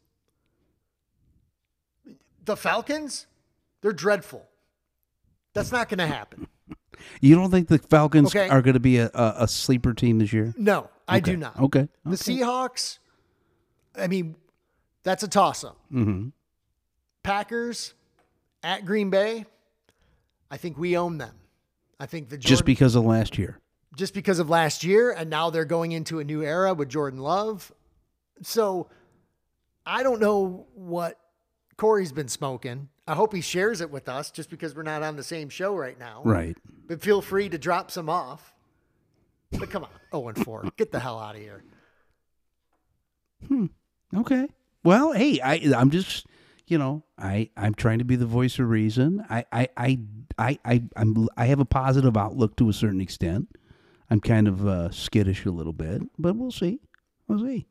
[2.43, 3.27] The Falcons?
[3.81, 4.45] They're dreadful.
[5.53, 6.47] That's not going to happen.
[7.22, 8.49] You don't think the Falcons Okay.
[8.49, 10.53] are going to be a, a, a sleeper team this year?
[10.57, 11.59] No, I do not.
[11.59, 11.88] Okay.
[12.03, 12.17] The Okay.
[12.41, 12.99] Seahawks,
[13.97, 14.35] I mean,
[15.03, 15.77] that's a toss up.
[15.91, 16.31] Mhm.
[17.23, 17.93] Packers
[18.63, 19.45] at Green Bay,
[20.51, 21.35] I think we own them.
[21.99, 23.59] I think the Just because of last year.
[23.95, 27.19] just because of last year, and now they're going into a new era with Jordan
[27.19, 27.72] Love.
[28.41, 28.89] So
[29.85, 31.17] I don't know what
[31.77, 32.89] Corey's been smoking.
[33.07, 35.76] I hope he shares it with us just because we're not on the same show
[35.76, 36.22] right now.
[36.23, 36.57] Right.
[36.88, 38.53] But feel free to drop some off.
[39.52, 40.69] But come on, 0 and 4.
[40.77, 41.64] Get the hell out of here.
[43.47, 43.68] Hmm.
[44.15, 44.47] Okay.
[44.84, 46.26] Well, hey, I I'm just
[46.68, 49.26] you know I I'm trying to be the voice of reason.
[49.30, 49.99] I I I
[50.38, 53.47] I, I I'm I have a positive outlook to a certain extent.
[54.10, 56.80] I'm kind of uh, skittish a little bit, but we'll see.
[57.27, 57.68] We'll see.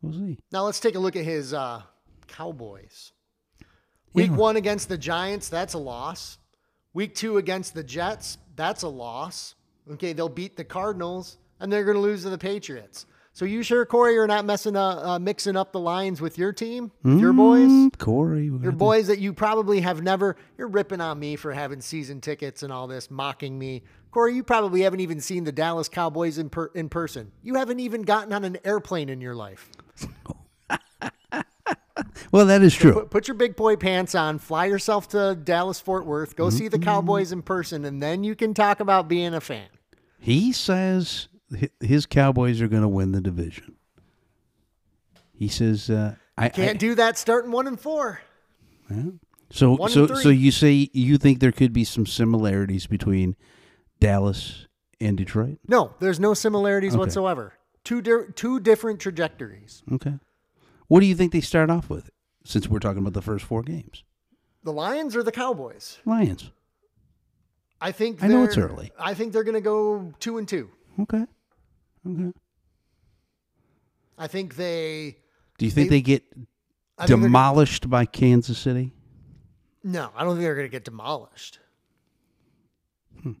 [0.00, 0.38] We'll see.
[0.52, 1.82] Now let's take a look at his uh,
[2.26, 3.12] Cowboys.
[4.12, 4.36] Week Yeah.
[4.36, 6.38] one against the Giants, that's a loss.
[6.92, 9.54] Week two against the Jets, that's a loss.
[9.90, 13.06] Okay, they'll beat the Cardinals, and they're going to lose to the Patriots.
[13.32, 16.52] So you sure, Corey, you're not messing up, uh, mixing up the Lions with your
[16.52, 18.44] team, with your boys, Mm, Corey.
[18.62, 20.36] your boys that you probably have never.
[20.56, 23.82] You're ripping on me for having season tickets and all this, mocking me.
[24.12, 27.32] Corey, you probably haven't even seen the Dallas Cowboys in, per- in person.
[27.42, 29.68] You haven't even gotten on an airplane in your life.
[32.32, 32.92] Well, that is So true.
[32.94, 36.68] Put, put your big boy pants on, fly yourself to Dallas Fort Worth, go see
[36.68, 36.84] the Mm-hmm.
[36.84, 39.68] Cowboys in person, and then you can talk about being a fan.
[40.18, 41.28] He says
[41.80, 43.76] his Cowboys are going to win the division.
[45.32, 48.20] He says, uh, "I Can't I, do that starting one and four.
[48.90, 49.02] Yeah.
[49.50, 53.36] So One so so you say you think there could be some similarities between
[54.00, 54.66] Dallas
[55.00, 55.58] and Detroit?
[55.68, 56.98] No, there's no similarities Okay.
[57.00, 57.54] whatsoever.
[57.84, 59.82] Two di- two different trajectories.
[59.92, 60.14] Okay.
[60.88, 62.10] What do you think they start off with?
[62.44, 64.04] Since we're talking about the first four games,
[64.64, 65.98] The Lions or the Cowboys?
[66.04, 66.50] Lions.
[67.80, 68.92] I think I know it's they're- early.
[68.98, 70.70] I think they're going to go two and two.
[71.00, 71.24] Okay.
[72.06, 72.32] Okay.
[74.18, 75.16] I think they.
[75.58, 76.22] Do you think they, get
[76.98, 78.92] I demolished by Kansas City?
[79.82, 81.58] No, I don't think they're going to get demolished.
[83.22, 83.32] Hmm.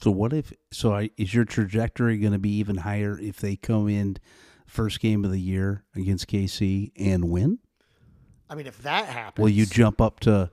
[0.00, 0.52] So what if?
[0.70, 4.16] So I, is your trajectory going to be even higher if they come in
[4.72, 7.58] first game of the year against KC and win?
[8.48, 10.50] I mean, if that happens, Will you jump up to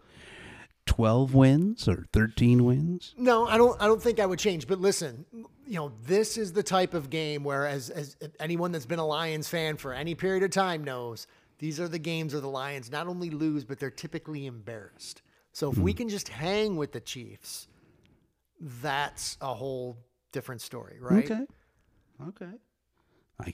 [0.85, 3.13] twelve wins or thirteen wins?
[3.17, 3.81] No, I don't.
[3.81, 4.67] I don't think I would change.
[4.67, 8.85] But listen, you know, this is the type of game where, as as anyone that's
[8.85, 11.27] been a Lions fan for any period of time knows,
[11.57, 15.21] these are the games where the Lions not only lose, but they're typically embarrassed.
[15.51, 15.97] So if we hmm.
[15.97, 17.67] can just hang with the Chiefs,
[18.59, 19.97] that's a whole
[20.31, 21.29] different story, right?
[21.29, 21.45] Okay.
[22.29, 22.51] Okay.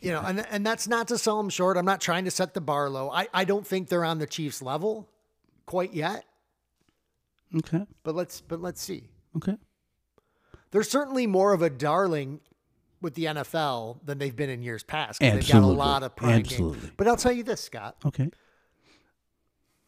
[0.02, 1.78] You know, and and that's not to sell them short.
[1.78, 3.10] I'm not trying to set the bar low.
[3.12, 5.10] I, I don't think they're on the Chiefs level
[5.68, 6.26] quite yet.
[7.56, 7.86] Okay.
[8.04, 9.10] But let's but let's see.
[9.38, 9.56] Okay.
[10.72, 12.40] They're certainly more of a darling
[13.02, 15.20] with the NFL than they've been in years past.
[15.20, 15.76] 'cause They've got a Absolutely.
[15.78, 16.80] lot of prime Absolutely.
[16.80, 16.94] games.
[16.98, 17.96] But I'll tell you this, Scott.
[18.04, 18.30] Okay.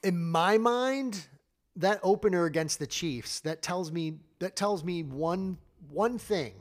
[0.03, 1.28] In my mind,
[1.76, 5.57] that opener against the Chiefs that tells me that tells me one
[5.90, 6.53] one thing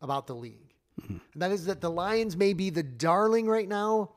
[0.00, 0.65] about the league.
[1.02, 1.16] Mm-hmm.
[1.36, 4.12] That is that the Lions may be the darling right now,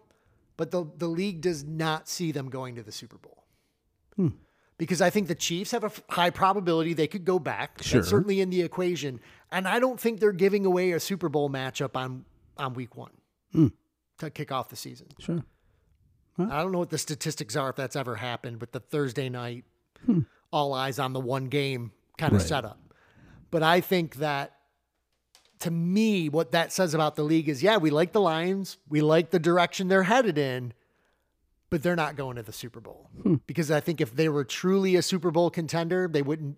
[0.58, 3.44] but the, the league does not see them going to the Super Bowl.
[4.16, 4.28] Hmm.
[4.78, 7.84] Because I think the Chiefs have a f- high probability they could go back.
[7.84, 8.00] Sure.
[8.00, 9.20] That's certainly in the equation.
[9.52, 12.24] And I don't think they're giving away a Super Bowl matchup on,
[12.58, 13.12] on week one
[13.52, 13.68] Hmm.
[14.20, 15.08] to kick off the season.
[15.20, 15.44] Sure.
[16.38, 19.66] I don't know what the statistics are if that's ever happened but the Thursday night,
[20.06, 20.20] Hmm.
[20.54, 22.48] all eyes on the one game kind of Right.
[22.48, 22.80] setup.
[23.52, 24.54] But I think that
[25.60, 29.02] to me, what that says about the league is yeah, we like the Lions, we
[29.02, 30.73] like the direction they're headed in,
[31.69, 33.10] but they're not going to the Super Bowl.
[33.22, 33.36] Hmm.
[33.45, 36.57] Because I think if they were truly a Super Bowl contender, they wouldn't.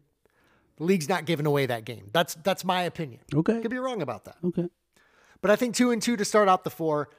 [0.77, 2.09] The league's not giving away that game.
[2.13, 3.21] That's that's my opinion.
[3.33, 3.59] Okay.
[3.61, 4.37] Could be wrong about that.
[4.43, 4.69] Okay.
[5.41, 7.09] But I think two and two to start out the four,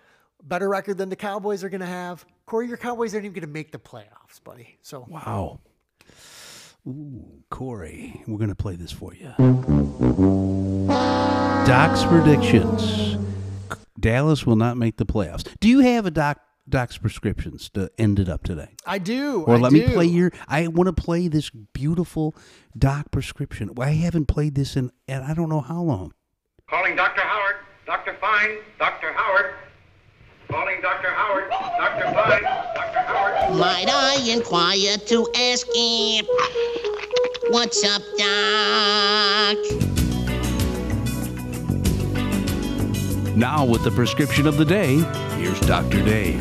[0.42, 2.24] better record than the Cowboys are going to have.
[2.46, 4.78] Corey, your Cowboys aren't even going to make the playoffs, buddy.
[4.82, 5.60] So Wow.
[6.86, 9.32] Ooh, Corey, we're going to play this for you.
[11.66, 13.16] Doc's predictions.
[13.98, 15.48] Dallas will not make the playoffs.
[15.60, 18.74] Do you have a doc Doc's prescriptions to end it up today?
[18.84, 19.42] I do.
[19.42, 20.32] Or I let me play your.
[20.48, 22.34] I want to play this beautiful
[22.76, 23.70] Doc prescription.
[23.78, 26.12] I haven't played this in, and I don't know how long.
[26.68, 27.20] Calling Dr.
[27.20, 27.56] Howard.
[27.86, 28.16] Dr.
[28.20, 28.58] Fine.
[28.78, 29.12] Dr.
[29.12, 29.54] Howard.
[30.48, 31.10] Calling Dr.
[31.10, 31.48] Howard.
[31.50, 32.12] Dr.
[32.12, 32.42] Fine.
[32.42, 32.98] Dr.
[33.06, 33.56] Howard.
[33.58, 36.24] Might I inquire to ask him,
[37.50, 40.11] what's up, Doc?
[43.42, 44.98] Now with the prescription of the day,
[45.36, 46.40] here's Doctor Dave.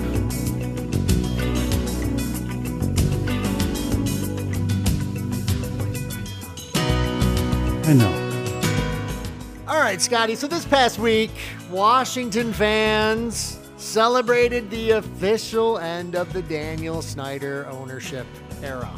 [7.87, 9.65] I know.
[9.67, 10.35] All right, Scotty.
[10.35, 11.31] So this past week,
[11.71, 18.27] Washington fans celebrated the official end of the Daniel Snyder ownership
[18.61, 18.93] era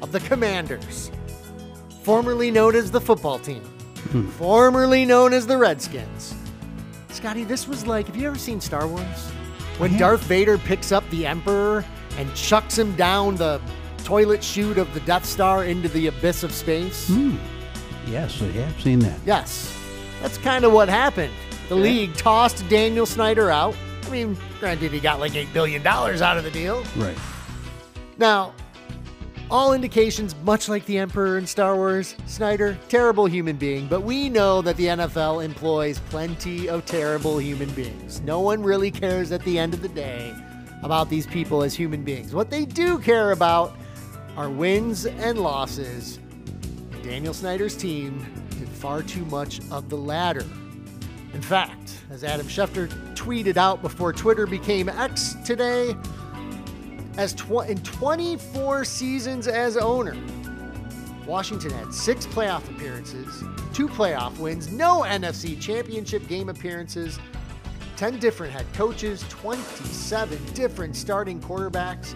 [0.00, 1.10] of the Commanders,
[2.02, 3.60] formerly known as the football team,
[4.12, 4.26] hmm.
[4.30, 6.34] formerly known as the Redskins.
[7.18, 9.30] Scotty, this was like, have you ever seen Star Wars?
[9.78, 11.84] When Darth Vader picks up the Emperor
[12.16, 13.60] and chucks him down the
[14.04, 17.08] toilet chute of the Death Star into the abyss of space?
[17.08, 17.34] Hmm.
[18.06, 19.18] Yes, I have seen that.
[19.26, 19.76] Yes,
[20.22, 21.32] that's kind of what happened.
[21.68, 23.74] The league tossed Daniel Snyder out.
[24.06, 26.84] I mean, granted, he got like $8 billion out of the deal.
[26.96, 27.18] Right.
[28.16, 28.54] Now,
[29.50, 34.28] all indications, much like the Emperor in Star Wars, Snyder, terrible human being, but we
[34.28, 38.20] know that the NFL employs plenty of terrible human beings.
[38.20, 40.34] No one really cares at the end of the day
[40.82, 42.34] about these people as human beings.
[42.34, 43.74] What they do care about
[44.36, 46.18] are wins and losses.
[47.02, 50.44] Daniel Snyder's team did far too much of the latter.
[51.32, 55.94] In fact, as Adam Schefter tweeted out before Twitter became X today,
[57.18, 60.16] as tw- in 24 seasons as owner,
[61.26, 63.42] Washington had six playoff appearances,
[63.74, 67.18] two playoff wins, no NFC championship game appearances,
[67.96, 72.14] 10 different head coaches, 27 different starting quarterbacks,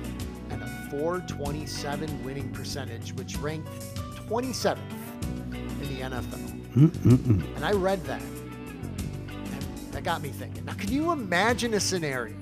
[0.50, 3.68] and a 427 winning percentage, which ranked
[4.28, 4.78] 27th
[5.50, 6.74] in the NFL.
[6.74, 7.56] Mm-mm-mm.
[7.56, 8.22] And I read that.
[9.90, 10.64] That got me thinking.
[10.64, 12.36] Now, can you imagine a scenario?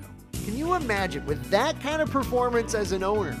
[0.45, 3.37] Can you imagine with that kind of performance as an owner?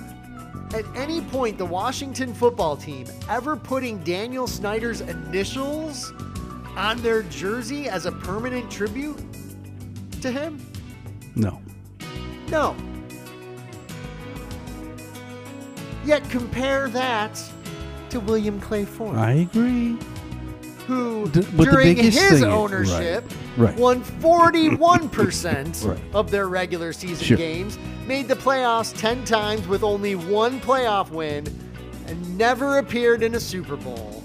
[0.73, 6.13] At any point, the Washington football team ever putting Daniel Snyder's initials
[6.77, 9.17] on their jersey as a permanent tribute
[10.21, 10.59] to him?
[11.35, 11.61] No.
[12.49, 12.75] No.
[16.05, 17.41] Yet compare that
[18.09, 19.97] to William Clay Ford, I agree.
[20.87, 23.75] who D- during his thing ownership right, right.
[23.77, 25.99] won 41% Right.
[26.13, 27.37] of their regular season Sure.
[27.37, 31.45] games, made the playoffs 10 times with only one playoff win,
[32.07, 34.23] and never appeared in a Super Bowl.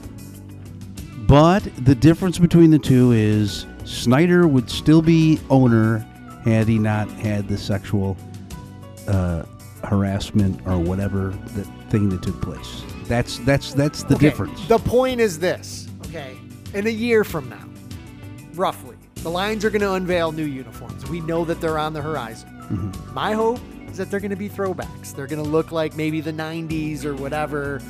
[1.26, 5.98] But the difference between the two is Snyder would still be owner
[6.44, 8.16] had he not had the sexual
[9.08, 9.44] uh,
[9.84, 12.82] harassment or whatever that thing that took place.
[13.04, 14.66] That's that's that's the Okay, difference.
[14.68, 16.36] The point is this, okay?
[16.74, 17.64] In a year from now,
[18.54, 21.08] roughly, the Lions are going to unveil new uniforms.
[21.08, 22.48] We know that they're on the horizon.
[22.70, 23.12] Mhm.
[23.14, 23.60] My hope
[23.90, 25.14] is that they're going to be throwbacks.
[25.14, 27.80] They're going to look like maybe the 90s or whatever,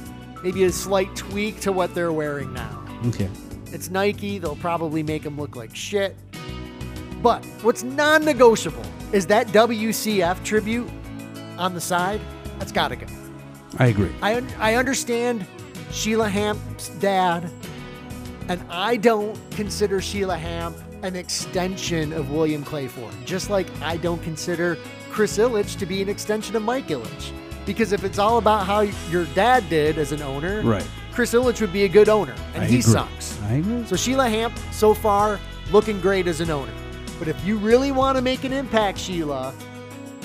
[0.42, 2.82] maybe a slight tweak to what they're wearing now.
[3.06, 3.28] Okay.
[3.72, 4.38] It's Nike.
[4.38, 6.16] They'll probably make them look like shit.
[7.22, 10.88] But what's non negotiable is that WCF tribute
[11.58, 12.20] on the side.
[12.58, 13.06] That's got to go.
[13.78, 14.10] I agree.
[14.22, 15.44] I, I understand
[15.90, 17.50] Sheila Hamp's dad,
[18.48, 23.96] and I don't consider Sheila Hamp an extension of William Clay Ford, just like I
[23.96, 24.78] don't consider
[25.10, 27.32] Chris Ilitch to be an extension of Mike Ilitch.
[27.64, 30.86] Because if it's all about how your dad did as an owner, Right.
[31.12, 32.92] Chris Ilitch would be a good owner, and I he agree.
[32.92, 33.40] sucks.
[33.44, 33.84] I agree.
[33.86, 35.40] So Sheila Hamp, so far,
[35.72, 36.72] looking great as an owner.
[37.18, 39.54] But if you really want to make an impact, Sheila,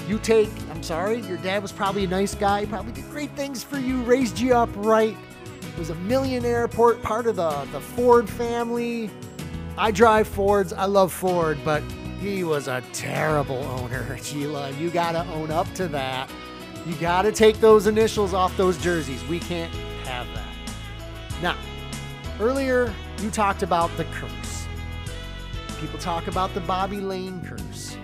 [0.07, 3.63] you take, I'm sorry, your dad was probably a nice guy, probably did great things
[3.63, 5.15] for you, raised you up right,
[5.77, 9.09] was a millionaire, part part of the, the Ford family.
[9.77, 11.83] I drive Fords, I love Ford, but
[12.19, 14.71] he was a terrible owner, Sheila.
[14.71, 16.29] You got to own up to that.
[16.85, 19.23] You got to take those initials off those jerseys.
[19.25, 19.73] We can't
[20.05, 20.47] have that.
[21.41, 21.57] Now,
[22.39, 24.67] earlier you talked about the curse.
[25.79, 27.97] People talk about the Bobby Layne curse.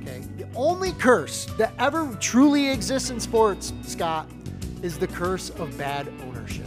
[0.00, 0.22] Okay.
[0.36, 4.28] The only curse that ever truly exists in sports, Scott,
[4.82, 6.66] is the curse of bad ownership.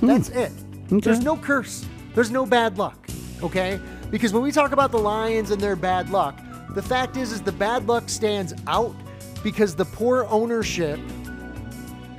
[0.00, 0.06] Hmm.
[0.06, 0.52] That's it.
[0.86, 1.00] Okay.
[1.00, 1.84] There's no curse.
[2.14, 3.01] There's no bad luck.
[3.42, 3.80] Okay?
[4.10, 6.38] Because when we talk about the Lions and their bad luck,
[6.74, 8.94] the fact is is the bad luck stands out
[9.42, 10.98] because the poor ownership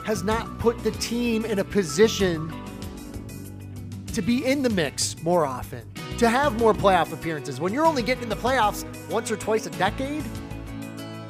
[0.05, 2.53] has not put the team in a position
[4.13, 7.59] to be in the mix more often, to have more playoff appearances.
[7.59, 10.23] When you're only getting in the playoffs once or twice a decade,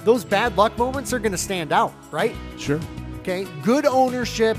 [0.03, 2.35] those bad luck moments are going to stand out, right?
[2.57, 2.79] Sure.
[3.19, 3.47] Okay.
[3.61, 4.57] Good ownership,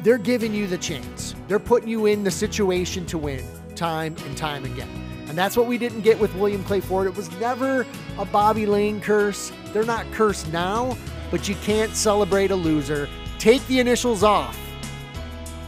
[0.00, 1.34] they're giving you the chance.
[1.48, 3.44] They're putting you in the situation to win
[3.78, 4.90] time and time again.
[5.28, 7.06] And that's what we didn't get with William Clay Ford.
[7.06, 7.86] It was never
[8.18, 9.52] a Bobby Layne curse.
[9.72, 10.98] They're not cursed now,
[11.30, 13.08] but you can't celebrate a loser.
[13.38, 14.58] Take the initials off.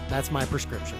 [0.09, 0.99] That's my prescription.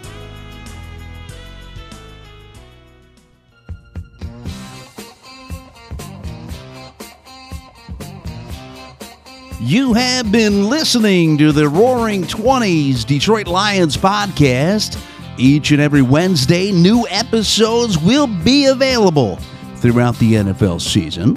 [9.61, 15.10] You have been listening to the Roaring Twenties Detroit Lions podcast.
[15.41, 19.37] Each and every Wednesday, new episodes will be available
[19.77, 21.35] throughout the NFL season.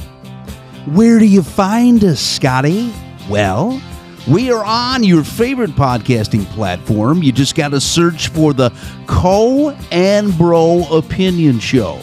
[0.93, 2.93] Where do you find us, Scotty?
[3.29, 3.81] Well,
[4.27, 7.23] we are on your favorite podcasting platform.
[7.23, 8.71] You just got to search for the
[9.07, 12.01] Co and Bro Opinion Show.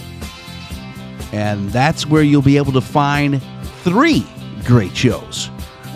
[1.33, 3.43] And that's where you'll be able to find
[3.85, 4.27] three
[4.65, 5.51] great shows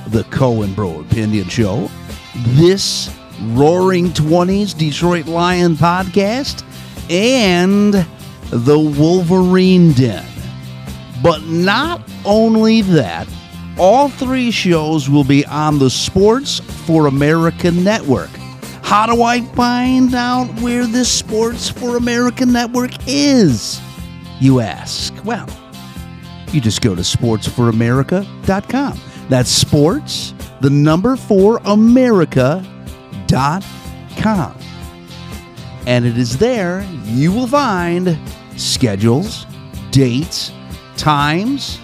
[0.08, 1.88] the Co and Bro Opinion Show,
[2.48, 3.08] this
[3.42, 6.64] Roaring Twenties Detroit Lion podcast,
[7.10, 8.06] and
[8.50, 10.26] the Wolverine Den.
[11.22, 13.28] But not only that,
[13.78, 18.30] all three shows will be on the Sports for America Network.
[18.82, 23.80] How do I find out where this Sports for America Network is?
[24.40, 25.14] You ask.
[25.24, 25.48] Well,
[26.52, 29.00] you just go to sportsforamerica.com.
[29.28, 31.60] That's sports, the number for four,
[33.34, 34.56] America.com.
[35.86, 38.18] And it is there you will find
[38.56, 39.46] schedules,
[39.90, 40.50] dates,
[40.96, 41.78] times,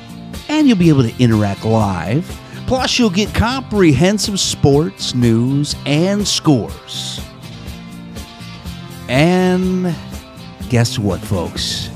[0.48, 2.27] and you'll be able to interact live.
[2.66, 7.20] Plus, you'll get comprehensive sports news and scores.
[9.09, 9.94] And
[10.68, 11.90] guess what, folks?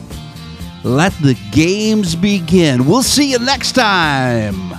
[0.83, 2.87] Let the games begin.
[2.87, 4.73] We'll see you next time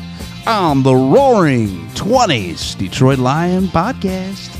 [0.45, 4.54] on the Roaring 20s Detroit Lion Podcast.